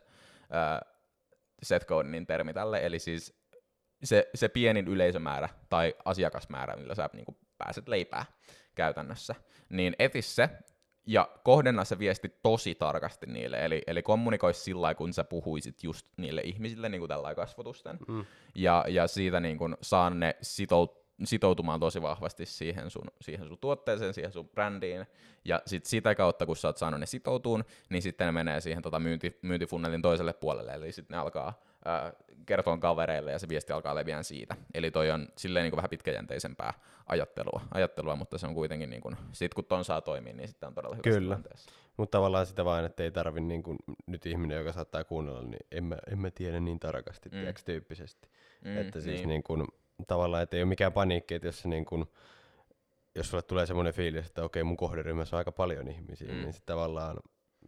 ää, 0.51 0.81
Seth 1.63 1.87
Godinin 1.87 2.27
termi 2.27 2.53
tälle, 2.53 2.87
eli 2.87 2.99
siis 2.99 3.47
se, 4.05 4.31
se 4.35 4.49
pienin 4.49 4.89
yleisömäärä 4.89 5.49
tai 5.69 5.95
asiakasmäärä, 6.05 6.77
millä 6.77 6.95
sä 6.95 7.11
niin 7.13 7.39
pääset 7.59 7.89
leipää 7.89 8.25
käytännössä, 8.75 9.35
niin 9.69 9.97
eti 9.99 10.23
se 10.23 10.51
ja 11.07 11.29
kohdenna 11.45 11.85
se 11.85 11.99
viesti 11.99 12.39
tosi 12.43 12.75
tarkasti 12.75 13.27
niille, 13.27 13.65
eli, 13.65 13.83
eli 13.87 14.03
kommunikoi 14.03 14.55
sillä 14.55 14.95
kun 14.95 15.13
sä 15.13 15.25
puhuisit 15.25 15.85
just 15.85 16.07
niille 16.17 16.41
ihmisille 16.41 16.89
niin 16.89 17.01
kuin 17.01 17.09
tällä 17.09 17.35
kasvotusten, 17.35 17.99
Mm. 18.09 18.25
ja, 18.55 18.85
ja 18.89 19.07
siitä 19.07 19.41
niin 19.41 19.59
kuin 19.59 19.77
saa 19.81 20.11
ne 20.11 20.37
sitout, 20.43 21.07
sitoutumaan 21.25 21.81
tosi 21.81 22.03
vahvasti 22.03 22.47
siihen 22.47 22.91
sun, 22.91 23.05
siihen 23.21 23.49
sun 23.49 23.59
tuotteeseen, 23.59 24.15
siihen 24.15 24.33
sun 24.33 24.49
brändiin, 24.49 25.07
ja 25.45 25.63
sit 25.67 25.85
sitä 25.85 26.15
kautta, 26.15 26.47
kun 26.47 26.57
sä 26.57 26.69
oot 26.69 26.77
saanut 26.77 27.01
ne 27.01 27.07
sitoutuun, 27.07 27.65
niin 27.91 28.03
sitten 28.03 28.27
ne 28.27 28.33
menee 28.33 28.61
siihen 28.61 28.83
tota 28.83 28.99
myynti, 28.99 29.39
myyntifunnelin 29.43 30.03
toiselle 30.03 30.33
puolelle, 30.33 30.73
eli 30.73 30.93
sitten 30.93 31.15
ne 31.15 31.21
alkaa 31.21 31.61
ää, 31.87 32.13
kertoa 32.47 32.79
kavereille, 32.79 33.33
ja 33.33 33.39
se 33.39 33.49
viesti 33.49 33.73
alkaa 33.73 33.95
leviään 33.95 34.25
siitä. 34.25 34.57
Eli 34.75 34.91
toi 34.91 35.11
on 35.11 35.29
silleen 35.37 35.65
niin 35.65 35.71
kuin 35.71 35.77
vähän 35.77 35.91
pitkäjänteisempää 35.91 36.75
ajattelua, 37.07 37.61
ajattelua, 37.75 38.17
mutta 38.17 38.39
se 38.39 38.47
on 38.47 38.55
kuitenkin, 38.55 38.91
niin 38.91 39.03
kuin, 39.03 39.17
sit 39.33 39.55
kun 39.55 39.65
ton 39.65 39.85
saa 39.85 40.01
toimia, 40.01 40.35
niin 40.35 40.49
sitten 40.49 40.67
on 40.67 40.75
todella 40.75 40.97
hyvässä 40.97 41.21
Kyllä. 41.21 41.39
Mutta 41.97 42.19
tavallaan 42.19 42.47
sitä 42.47 42.65
vain, 42.65 42.85
että 42.85 43.03
ei 43.03 43.11
tarvi 43.11 43.41
niin 43.41 43.63
kuin, 43.63 43.79
nyt 44.07 44.27
ihminen, 44.27 44.59
joka 44.59 44.73
saattaa 44.73 45.05
kuunnella, 45.05 45.43
niin 45.43 45.67
en 45.73 45.85
mä, 45.85 45.97
en 46.13 46.19
mä 46.19 46.31
tiedä 46.31 46.61
niin 46.61 46.81
tarkasti, 46.81 47.29
Mm. 47.29 47.33
tiedätkö, 47.33 47.63
tyyppisesti. 47.65 48.29
Mm, 48.65 48.77
että 48.79 49.01
siis 49.01 49.19
niin. 49.21 49.29
niin. 49.29 49.43
kuin, 49.43 49.65
tavallaan, 50.07 50.43
että 50.43 50.57
ei 50.57 50.63
ole 50.63 50.69
mikään 50.69 50.93
paniikki, 50.93 51.35
että 51.35 51.49
jos, 51.49 51.63
se 51.63 51.69
niin 51.69 51.85
kuin, 51.85 52.05
jos 53.15 53.31
sulle 53.31 53.43
tulee 53.43 53.67
semmoinen 53.67 53.95
fiilis, 53.95 54.27
että 54.27 54.45
okei, 54.45 54.65
mun 54.65 54.77
kohderyhmässä 54.77 55.37
on 55.37 55.39
aika 55.39 55.53
paljon 55.53 55.89
ihmisiä, 55.89 56.33
mm. 56.33 56.35
niin 56.35 56.53
sitten 56.53 56.75
tavallaan, 56.75 57.17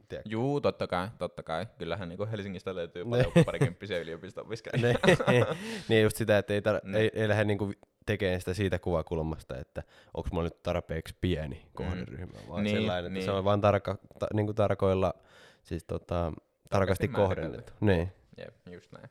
tiedätkö, 0.09 0.31
Juu, 0.31 0.61
totta 0.61 0.87
kai, 0.87 1.09
totta 1.19 1.43
kai. 1.43 1.67
Kyllähän 1.79 2.09
niin 2.09 2.29
Helsingistä 2.29 2.75
löytyy 2.75 3.05
paljon 3.05 3.33
parikymppisiä 3.47 3.99
yliopisto-opiskelijoita. 3.99 5.09
niin 5.89 6.03
just 6.03 6.17
sitä, 6.17 6.39
että 6.39 6.55
ei, 6.55 6.61
tar- 6.61 6.97
ei, 6.97 7.11
ei 7.15 7.29
lähde 7.29 7.45
niinku 7.45 7.73
tekemään 8.07 8.41
sitä 8.41 8.55
siitä 8.55 8.79
kuvakulmasta, 8.79 9.57
että 9.57 9.83
onko 10.15 10.29
mulla 10.33 10.45
nyt 10.45 10.63
tarpeeksi 10.63 11.15
pieni 11.21 11.67
kohderyhmä, 11.75 12.39
vaan 12.49 12.65
Niin, 12.65 12.75
niin, 12.75 12.83
sellainen, 12.83 13.05
että 13.07 13.15
niin. 13.15 13.25
se 13.25 13.31
on 13.31 13.45
vaan 13.45 13.61
tarka, 13.61 13.99
ta, 14.19 14.27
niinku 14.35 14.55
tarkoilla, 14.55 15.15
siis 15.63 15.85
tota, 15.85 16.33
tarkasti 16.71 17.09
määritelty. 17.09 17.35
kohdennettu. 17.35 17.73
Niin. 17.81 18.13
Jep, 18.39 18.55
just 18.71 18.93
näin. 18.93 19.09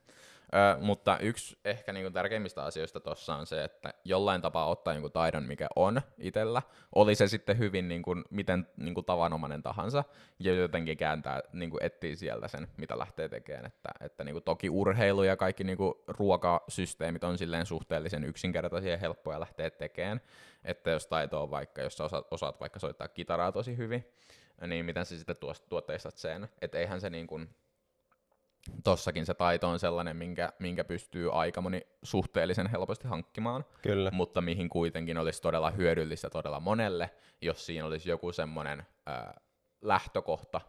Ö, 0.54 0.82
mutta 0.82 1.18
yksi 1.18 1.60
ehkä 1.66 1.94
niinku 1.94 2.12
tärkeimmistä 2.12 2.64
asioista 2.64 3.00
tuossa 3.00 3.36
on 3.36 3.48
se, 3.48 3.64
että 3.64 3.94
jollain 4.06 4.42
tapaa 4.42 4.70
ottaa 4.70 4.94
niinku 4.94 5.10
taidon, 5.10 5.44
mikä 5.44 5.68
on 5.76 6.02
itsellä, 6.18 6.62
oli 6.96 7.16
se 7.16 7.28
sitten 7.28 7.58
hyvin 7.58 7.88
niinku, 7.88 8.16
miten 8.30 8.68
niinku 8.78 9.04
tavanomainen 9.04 9.64
tahansa, 9.64 10.04
ja 10.40 10.54
jotenkin 10.54 10.98
kääntää, 10.98 11.42
niinku 11.54 11.78
etsii 11.82 12.16
sieltä 12.16 12.48
sen, 12.48 12.68
mitä 12.78 13.00
lähtee 13.00 13.30
tekemään. 13.30 13.66
Että, 13.66 13.90
että 14.02 14.24
niinku 14.24 14.42
toki 14.42 14.70
urheilu 14.70 15.24
ja 15.24 15.38
kaikki 15.38 15.64
niinku 15.64 16.04
ruokasysteemit 16.08 17.24
on 17.24 17.38
silleen 17.38 17.66
suhteellisen 17.66 18.24
yksinkertaisia 18.24 18.92
ja 18.92 18.98
helppoja 18.98 19.40
lähteä 19.40 19.70
tekemään. 19.70 20.22
Että 20.64 20.90
jos 20.90 21.08
taito 21.08 21.44
on 21.44 21.52
vaikka, 21.52 21.82
jos 21.82 22.02
osaat, 22.02 22.28
osaat 22.32 22.60
vaikka 22.60 22.80
soittaa 22.80 23.08
kitaraa 23.08 23.52
tosi 23.52 23.78
hyvin, 23.78 24.08
niin 24.68 24.86
miten 24.86 25.06
sä 25.06 25.18
sitten 25.18 25.36
tuotteistat 25.70 26.18
sen. 26.18 26.50
Että 26.62 26.78
eihän 26.78 27.02
se 27.02 27.10
niin 27.10 27.28
kuin, 27.28 27.50
tossakin 28.84 29.26
se 29.26 29.34
taito 29.34 29.68
on 29.68 29.80
sellainen, 29.80 30.18
minkä, 30.18 30.54
minkä 30.60 30.84
pystyy 30.84 31.40
aika 31.40 31.62
moni 31.62 31.82
suhteellisen 32.04 32.68
helposti 32.68 33.08
hankkimaan, 33.08 33.66
Kyllä. 33.82 34.12
mutta 34.14 34.42
mihin 34.42 34.70
kuitenkin 34.70 35.18
olisi 35.18 35.42
todella 35.42 35.72
hyödyllistä 35.72 36.30
todella 36.30 36.60
monelle, 36.60 37.10
jos 37.42 37.66
siinä 37.66 37.86
olisi 37.86 38.10
joku 38.10 38.32
semmoinen 38.32 38.86
lähtökohta 39.82 40.62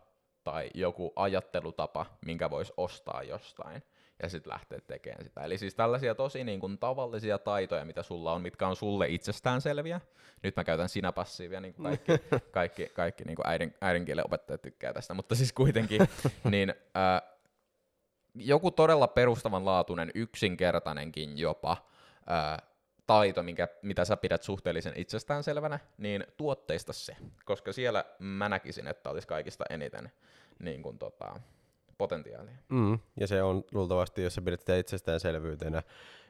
tai 0.44 0.70
joku 0.74 1.12
ajattelutapa, 1.16 2.06
minkä 2.26 2.50
voisi 2.50 2.72
ostaa 2.76 3.22
jostain 3.22 3.82
ja 4.22 4.28
sitten 4.28 4.52
lähteä 4.52 4.80
tekemään 4.86 5.24
sitä. 5.24 5.40
Eli 5.40 5.58
siis 5.58 5.74
tällaisia 5.74 6.14
tosi 6.14 6.44
niin 6.44 6.60
kuin, 6.60 6.78
tavallisia 6.78 7.38
taitoja, 7.38 7.84
mitä 7.84 8.02
sulla 8.02 8.32
on, 8.32 8.42
mitkä 8.42 8.68
on 8.68 8.76
sulle 8.76 9.08
itsestäänselviä. 9.08 10.00
Nyt 10.42 10.56
mä 10.56 10.64
käytän 10.64 10.88
sinä 10.88 11.12
passiivia, 11.12 11.60
niin 11.60 11.74
kuin 11.74 11.84
kaikki, 11.84 12.12
kaikki, 12.50 12.86
kaikki 12.86 13.24
niin 13.24 13.36
kuin 13.36 13.46
äidin, 13.46 13.74
äidinkielen 13.80 14.26
opettajat 14.26 14.62
tykkää 14.62 14.92
tästä, 14.92 15.14
mutta 15.14 15.34
siis 15.34 15.52
kuitenkin, 15.52 16.00
niin 16.50 16.74
ää, 16.94 17.22
joku 18.38 18.70
todella 18.70 19.08
perustavanlaatuinen, 19.08 20.10
yksinkertainenkin 20.14 21.38
jopa 21.38 21.76
ää, 22.26 22.62
taito, 23.06 23.42
minkä, 23.42 23.68
mitä 23.82 24.04
sä 24.04 24.16
pidät 24.16 24.42
suhteellisen 24.42 24.92
itsestäänselvänä, 24.96 25.78
niin 25.98 26.26
tuotteista 26.36 26.92
se. 26.92 27.16
Koska 27.44 27.72
siellä 27.72 28.04
mä 28.18 28.48
näkisin, 28.48 28.86
että 28.86 29.10
olisi 29.10 29.28
kaikista 29.28 29.64
eniten 29.70 30.12
niin 30.58 30.82
kuin, 30.82 30.98
tota, 30.98 31.40
potentiaalia. 31.98 32.56
Mm. 32.68 32.98
Ja 33.20 33.26
se 33.26 33.42
on 33.42 33.64
luultavasti, 33.72 34.22
jos 34.22 34.34
sä 34.34 34.42
pidät 34.42 34.60
sitä 34.60 34.76
itsestäänselvyytenä, 34.76 35.82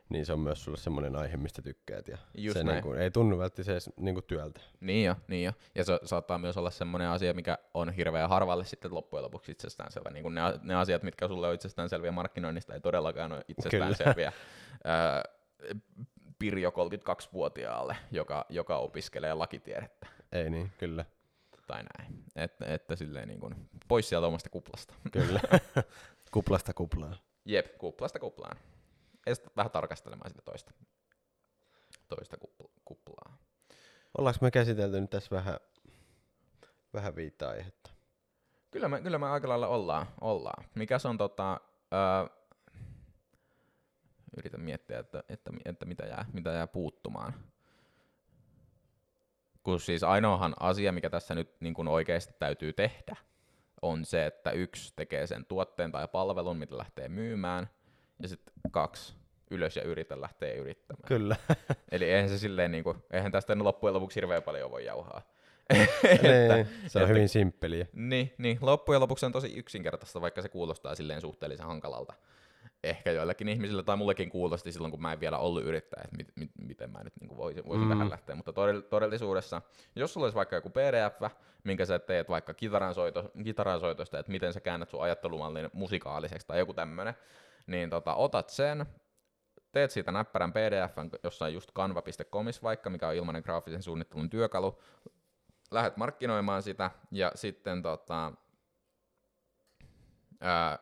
niin 0.08 0.26
se 0.26 0.32
on 0.32 0.40
myös 0.40 0.64
sulle 0.64 0.76
semmoinen 0.78 1.16
aihe, 1.16 1.36
mistä 1.36 1.62
tykkäät. 1.62 2.08
Ja 2.08 2.18
Just 2.34 2.56
se 2.58 2.64
näin. 2.64 2.74
niin 2.74 2.82
kuin, 2.82 2.98
ei 2.98 3.10
tunnu 3.10 3.38
välttämättä 3.38 3.72
edes 3.72 3.90
niin 3.96 4.14
kuin 4.14 4.24
työltä. 4.24 4.60
Niin 4.80 5.06
jo, 5.06 5.16
niin 5.28 5.44
jo. 5.44 5.52
Ja 5.74 5.84
se 5.84 6.00
saattaa 6.04 6.38
myös 6.38 6.56
olla 6.56 6.70
semmoinen 6.70 7.08
asia, 7.08 7.34
mikä 7.34 7.58
on 7.74 7.92
hirveän 7.92 8.28
harvalle 8.28 8.64
sitten 8.64 8.94
loppujen 8.94 9.24
lopuksi 9.24 9.52
itsestäänselvä. 9.52 10.10
Niin 10.10 10.22
kuin 10.22 10.34
ne, 10.34 10.40
ne 10.62 10.74
asiat, 10.74 11.02
mitkä 11.02 11.28
sulle 11.28 11.48
on 11.48 11.54
itsestäänselviä 11.54 12.12
markkinoinnista, 12.12 12.74
ei 12.74 12.80
todellakaan 12.80 13.32
ole 13.32 13.44
itsestäänselviä. 13.48 14.32
Ää, 14.84 15.22
Pirjo 16.38 16.70
32-vuotiaalle, 16.70 17.96
joka, 18.10 18.46
joka 18.48 18.76
opiskelee 18.78 19.34
lakitiedettä 19.34 20.06
Ei 20.32 20.50
niin, 20.50 20.72
kyllä. 20.78 21.04
tai 21.66 21.82
näin. 21.98 22.24
Että, 22.36 22.64
että 22.66 22.96
silleen 22.96 23.28
niin 23.28 23.40
kuin 23.40 23.54
pois 23.88 24.08
sieltä 24.08 24.26
omasta 24.26 24.50
kuplasta. 24.50 24.94
Kyllä. 25.12 25.40
Kuplasta 26.32 26.74
kuplaan. 26.74 27.16
Jep, 27.44 27.78
kuplasta 27.78 28.18
kuplaan. 28.18 28.56
Estät 29.28 29.56
vähän 29.56 29.70
tarkastelemaan 29.70 30.30
sitä 30.30 30.42
toista, 30.42 30.72
toista 32.08 32.36
kupl- 32.36 32.70
kuplaa. 32.84 33.38
Ollaanko 34.18 34.38
me 34.42 34.50
käsitelty 34.50 35.00
nyt 35.00 35.10
tässä 35.10 35.36
vähän, 35.36 35.58
vähän 36.94 37.16
viittaa 37.16 37.50
aihetta? 37.50 37.90
Kyllä 38.70 38.88
me, 38.88 39.00
kyllä 39.00 39.18
me 39.18 39.26
aika 39.26 39.48
lailla 39.48 39.68
ollaan. 39.68 40.06
ollaan. 40.20 40.64
Mikäs 40.74 41.06
on 41.06 41.18
tota... 41.18 41.60
Öö, 41.92 42.38
yritän 44.36 44.60
miettiä, 44.60 44.98
että, 44.98 45.24
että, 45.28 45.50
että 45.64 45.84
mitä, 45.84 46.06
jää, 46.06 46.24
mitä 46.32 46.50
jää 46.50 46.66
puuttumaan. 46.66 47.34
Kun 49.62 49.80
siis 49.80 50.02
ainoahan 50.02 50.54
asia, 50.60 50.92
mikä 50.92 51.10
tässä 51.10 51.34
nyt 51.34 51.60
niin 51.60 51.74
kuin 51.74 51.88
oikeasti 51.88 52.34
täytyy 52.38 52.72
tehdä, 52.72 53.16
on 53.82 54.04
se, 54.04 54.26
että 54.26 54.50
yksi 54.50 54.92
tekee 54.96 55.26
sen 55.26 55.44
tuotteen 55.44 55.92
tai 55.92 56.08
palvelun, 56.08 56.56
mitä 56.56 56.78
lähtee 56.78 57.08
myymään, 57.08 57.70
ja 58.22 58.28
sitten 58.28 58.54
kaksi, 58.70 59.16
ylös 59.50 59.76
ja 59.76 59.82
yritä 59.82 60.20
lähtee 60.20 60.54
yrittämään. 60.56 61.08
Kyllä. 61.08 61.36
Eli 61.92 62.04
eihän 62.10 62.28
se 62.28 62.38
silleen, 62.38 62.72
niin 62.72 62.84
kuin, 62.84 62.96
eihän 63.12 63.32
tästä 63.32 63.56
loppujen 63.58 63.94
lopuksi 63.94 64.16
hirveän 64.16 64.42
paljon 64.42 64.70
voi 64.70 64.84
jauhaa. 64.84 65.22
niin, 66.22 66.66
se 66.88 66.98
on 66.98 67.02
että- 67.02 67.06
hyvin 67.06 67.28
simppeliä. 67.28 67.86
Niin, 67.92 68.34
niin, 68.38 68.58
loppujen 68.60 69.00
lopuksi 69.00 69.26
on 69.26 69.32
tosi 69.32 69.52
yksinkertaista, 69.58 70.20
vaikka 70.20 70.42
se 70.42 70.48
kuulostaa 70.48 70.94
silleen 70.94 71.20
suhteellisen 71.20 71.66
hankalalta. 71.66 72.12
Ehkä 72.84 73.12
joillekin 73.12 73.48
ihmisille 73.48 73.82
tai 73.82 73.96
mullekin 73.96 74.30
kuulosti 74.30 74.72
silloin, 74.72 74.90
kun 74.90 75.02
mä 75.02 75.12
en 75.12 75.20
vielä 75.20 75.38
ollut 75.38 75.64
yrittäjä, 75.64 76.02
että 76.04 76.16
mit, 76.16 76.28
mit, 76.36 76.50
miten 76.62 76.90
mä 76.90 77.04
nyt 77.04 77.12
niin 77.20 77.36
voisin, 77.36 77.64
voisin 77.66 77.84
Mm. 77.86 77.90
tähän 77.92 78.10
lähteä. 78.10 78.36
Mutta 78.36 78.50
todell- 78.52 78.82
todellisuudessa, 78.82 79.62
jos 79.96 80.12
sulla 80.12 80.24
olisi 80.24 80.36
vaikka 80.36 80.56
joku 80.56 80.70
PDF, 80.70 81.32
minkä 81.64 81.84
sä 81.86 81.98
teet 81.98 82.28
vaikka 82.28 82.54
kitaransoito, 82.54 83.30
kitaransoitosta, 83.44 84.18
että 84.18 84.32
miten 84.32 84.52
sä 84.52 84.60
käännät 84.60 84.88
sun 84.90 85.02
ajattelumallin 85.02 85.70
musikaaliseksi 85.72 86.46
tai 86.46 86.58
joku 86.58 86.74
tämmönen, 86.74 87.14
niin 87.66 87.90
tota, 87.90 88.14
otat 88.14 88.48
sen, 88.50 88.86
teet 89.72 89.90
siitä 89.90 90.12
näppärän 90.12 90.52
pdf 90.52 90.92
jossain 91.24 91.54
just 91.54 91.72
canva.comissa 91.72 92.62
vaikka, 92.62 92.90
mikä 92.90 93.08
on 93.08 93.14
ilmainen 93.14 93.42
graafisen 93.42 93.82
suunnittelun 93.82 94.30
työkalu, 94.30 94.78
lähdet 95.70 95.96
markkinoimaan 95.96 96.62
sitä 96.62 96.90
ja 97.10 97.32
sitten 97.34 97.82
tota, 97.82 98.32
ää, 100.40 100.78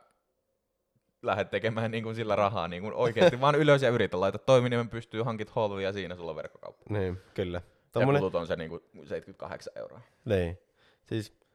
lähdet 1.22 1.50
tekemään 1.50 1.90
niin 1.90 2.04
kuin 2.04 2.14
sillä 2.16 2.36
rahaa 2.36 2.68
niin 2.68 2.82
kuin 2.82 2.94
oikeasti 2.94 3.40
vaan 3.40 3.54
ylös 3.54 3.82
ja 3.82 3.90
yritä 3.90 4.20
laita 4.20 4.38
toiminimen 4.38 4.88
pystyy, 4.88 5.22
hankit 5.22 5.54
holvin 5.54 5.84
ja 5.84 5.92
siinä 5.92 6.16
sulla 6.16 6.30
on 6.30 6.36
verkkokauppa. 6.36 6.84
Niin, 6.88 7.20
kyllä. 7.34 7.58
Ja 7.58 8.00
Tommonen, 8.00 8.20
kulut 8.20 8.34
on 8.34 8.46
se 8.46 8.56
niin 8.56 8.70
kuin 8.70 8.82
78 9.04 9.72
euroa. 9.76 10.00
niin. 10.24 10.58
Siis, 11.06 11.45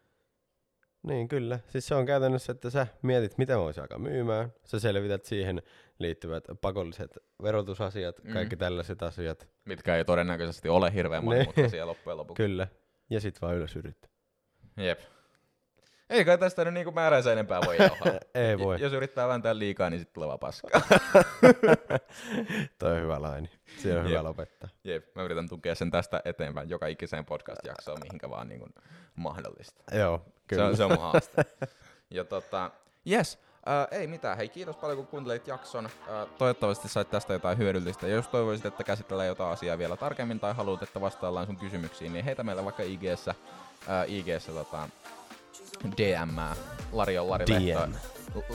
niin 1.03 1.27
kyllä. 1.27 1.59
Siis 1.67 1.87
se 1.87 1.95
on 1.95 2.05
käytännössä, 2.05 2.51
että 2.51 2.69
sä 2.69 2.87
mietit, 3.01 3.37
miten 3.37 3.55
mä 3.57 3.61
voisin 3.63 3.81
alkaa 3.81 3.99
myymään. 3.99 4.53
Sä 4.63 4.79
selvität 4.79 5.25
siihen 5.25 5.61
liittyvät 5.99 6.43
pakolliset 6.61 7.17
verotusasiat, 7.43 8.23
Mhm. 8.23 8.33
kaikki 8.33 8.57
tällaiset 8.57 9.03
asiat. 9.03 9.47
Mitkä 9.65 9.95
ei 9.95 10.05
todennäköisesti 10.05 10.69
ole 10.69 10.93
hirveän 10.93 11.23
monimutkaisia 11.25 11.87
loppujen 11.87 12.17
lopuksi. 12.17 12.43
Kyllä. 12.43 12.67
Ja 13.09 13.21
sit 13.21 13.41
vaan 13.41 13.55
ylös 13.55 13.75
yrittää. 13.75 14.09
Jep. 14.77 14.99
Ei 16.11 16.25
kai 16.25 16.37
tästä 16.37 16.65
nyt 16.65 16.73
niinku 16.73 16.91
määränsä 16.91 17.31
enempää 17.31 17.59
voi 17.65 17.77
jauhaa. 17.77 18.13
Ei 18.49 18.57
voi. 18.59 18.81
Jos 18.81 18.93
yrittää 18.93 19.27
vääntää 19.27 19.57
liikaa, 19.59 19.89
niin 19.89 19.99
sitten 19.99 20.13
tulee 20.13 20.27
vaan 20.27 20.39
paskaa. 20.39 20.81
Toi 22.79 22.91
on 22.91 23.01
hyvä 23.01 23.21
laini. 23.21 23.49
Siinä 23.77 23.99
on 23.99 24.05
hyvä 24.05 24.15
Jep. 24.15 24.23
lopettaa. 24.23 24.69
Jep, 24.83 25.15
mä 25.15 25.23
yritän 25.23 25.49
tukea 25.49 25.75
sen 25.75 25.91
tästä 25.91 26.21
eteenpäin 26.25 26.69
joka 26.69 26.87
ikiseen 26.87 27.25
podcast-jaksoon, 27.25 27.99
mihinkä 28.03 28.29
vaan 28.29 28.49
niin 28.49 28.59
kuin 28.59 28.73
mahdollista. 29.15 29.83
Joo, 29.97 30.21
Se 30.25 30.31
kyllä. 30.47 30.65
on, 30.67 30.77
se 30.77 30.83
on 30.83 30.91
mun 30.91 31.01
haaste. 31.11 31.45
ja 32.09 32.23
tota, 32.23 32.71
yes, 33.11 33.39
äh, 33.67 33.87
ei 33.99 34.07
mitään. 34.07 34.37
Hei, 34.37 34.49
kiitos 34.49 34.75
paljon 34.75 34.97
kun 34.97 35.07
kuuntelit 35.07 35.47
jakson. 35.47 35.85
Äh, 35.85 36.27
toivottavasti 36.37 36.87
sait 36.89 37.09
tästä 37.09 37.33
jotain 37.33 37.57
hyödyllistä. 37.57 38.07
Ja 38.07 38.15
jos 38.15 38.27
toivoisit, 38.27 38.65
että 38.65 38.83
käsitellään 38.83 39.27
jotain 39.27 39.53
asiaa 39.53 39.77
vielä 39.77 39.97
tarkemmin 39.97 40.39
tai 40.39 40.53
haluat, 40.53 40.83
että 40.83 41.01
vastaillaan 41.01 41.45
sun 41.45 41.57
kysymyksiin, 41.57 42.13
niin 42.13 42.25
heitä 42.25 42.43
meille 42.43 42.63
vaikka 42.65 42.83
IGssä, 42.83 43.35
äh, 43.89 44.05
IGssä 44.09 44.51
tota, 44.51 44.89
DM. 45.97 46.39
Lari 46.91 47.17
on 47.17 47.29
Lari 47.29 47.45
Lehto. 47.49 47.87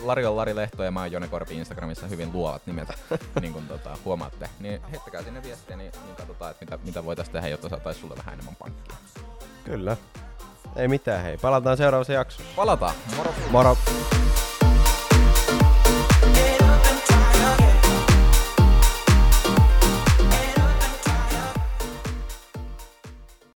Lari 0.03 0.25
on 0.25 0.35
Lari 0.35 0.55
Lehto 0.55 0.83
ja 0.83 0.91
mä 0.91 0.99
oon 0.99 1.11
Jone 1.11 1.27
Korpi 1.27 1.55
Instagramissa 1.55 2.07
hyvin 2.07 2.33
luovat 2.33 2.61
nimet, 2.65 2.87
niin 3.41 3.53
kuin 3.53 3.67
tota, 3.67 3.97
huomaatte. 4.05 4.49
Niin 4.59 4.81
heittäkää 4.91 5.23
sinne 5.23 5.43
viestiä, 5.43 5.77
niin, 5.77 5.91
niin 6.05 6.15
katsotaan, 6.15 6.51
että 6.51 6.65
mitä, 6.65 6.79
mitä 6.85 7.05
voitaisiin 7.05 7.33
tehdä, 7.33 7.47
jotta 7.47 7.69
saataisiin 7.69 8.01
sulle 8.01 8.17
vähän 8.17 8.33
enemmän 8.33 8.55
pankkia. 8.55 8.95
Kyllä. 9.65 9.97
Ei 10.75 10.87
mitään, 10.87 11.23
hei. 11.23 11.37
Palataan 11.37 11.77
seuraavassa 11.77 12.13
jaksossa. 12.13 12.51
Palataan! 12.55 12.95
Moro! 13.17 13.33
Moro! 13.51 13.77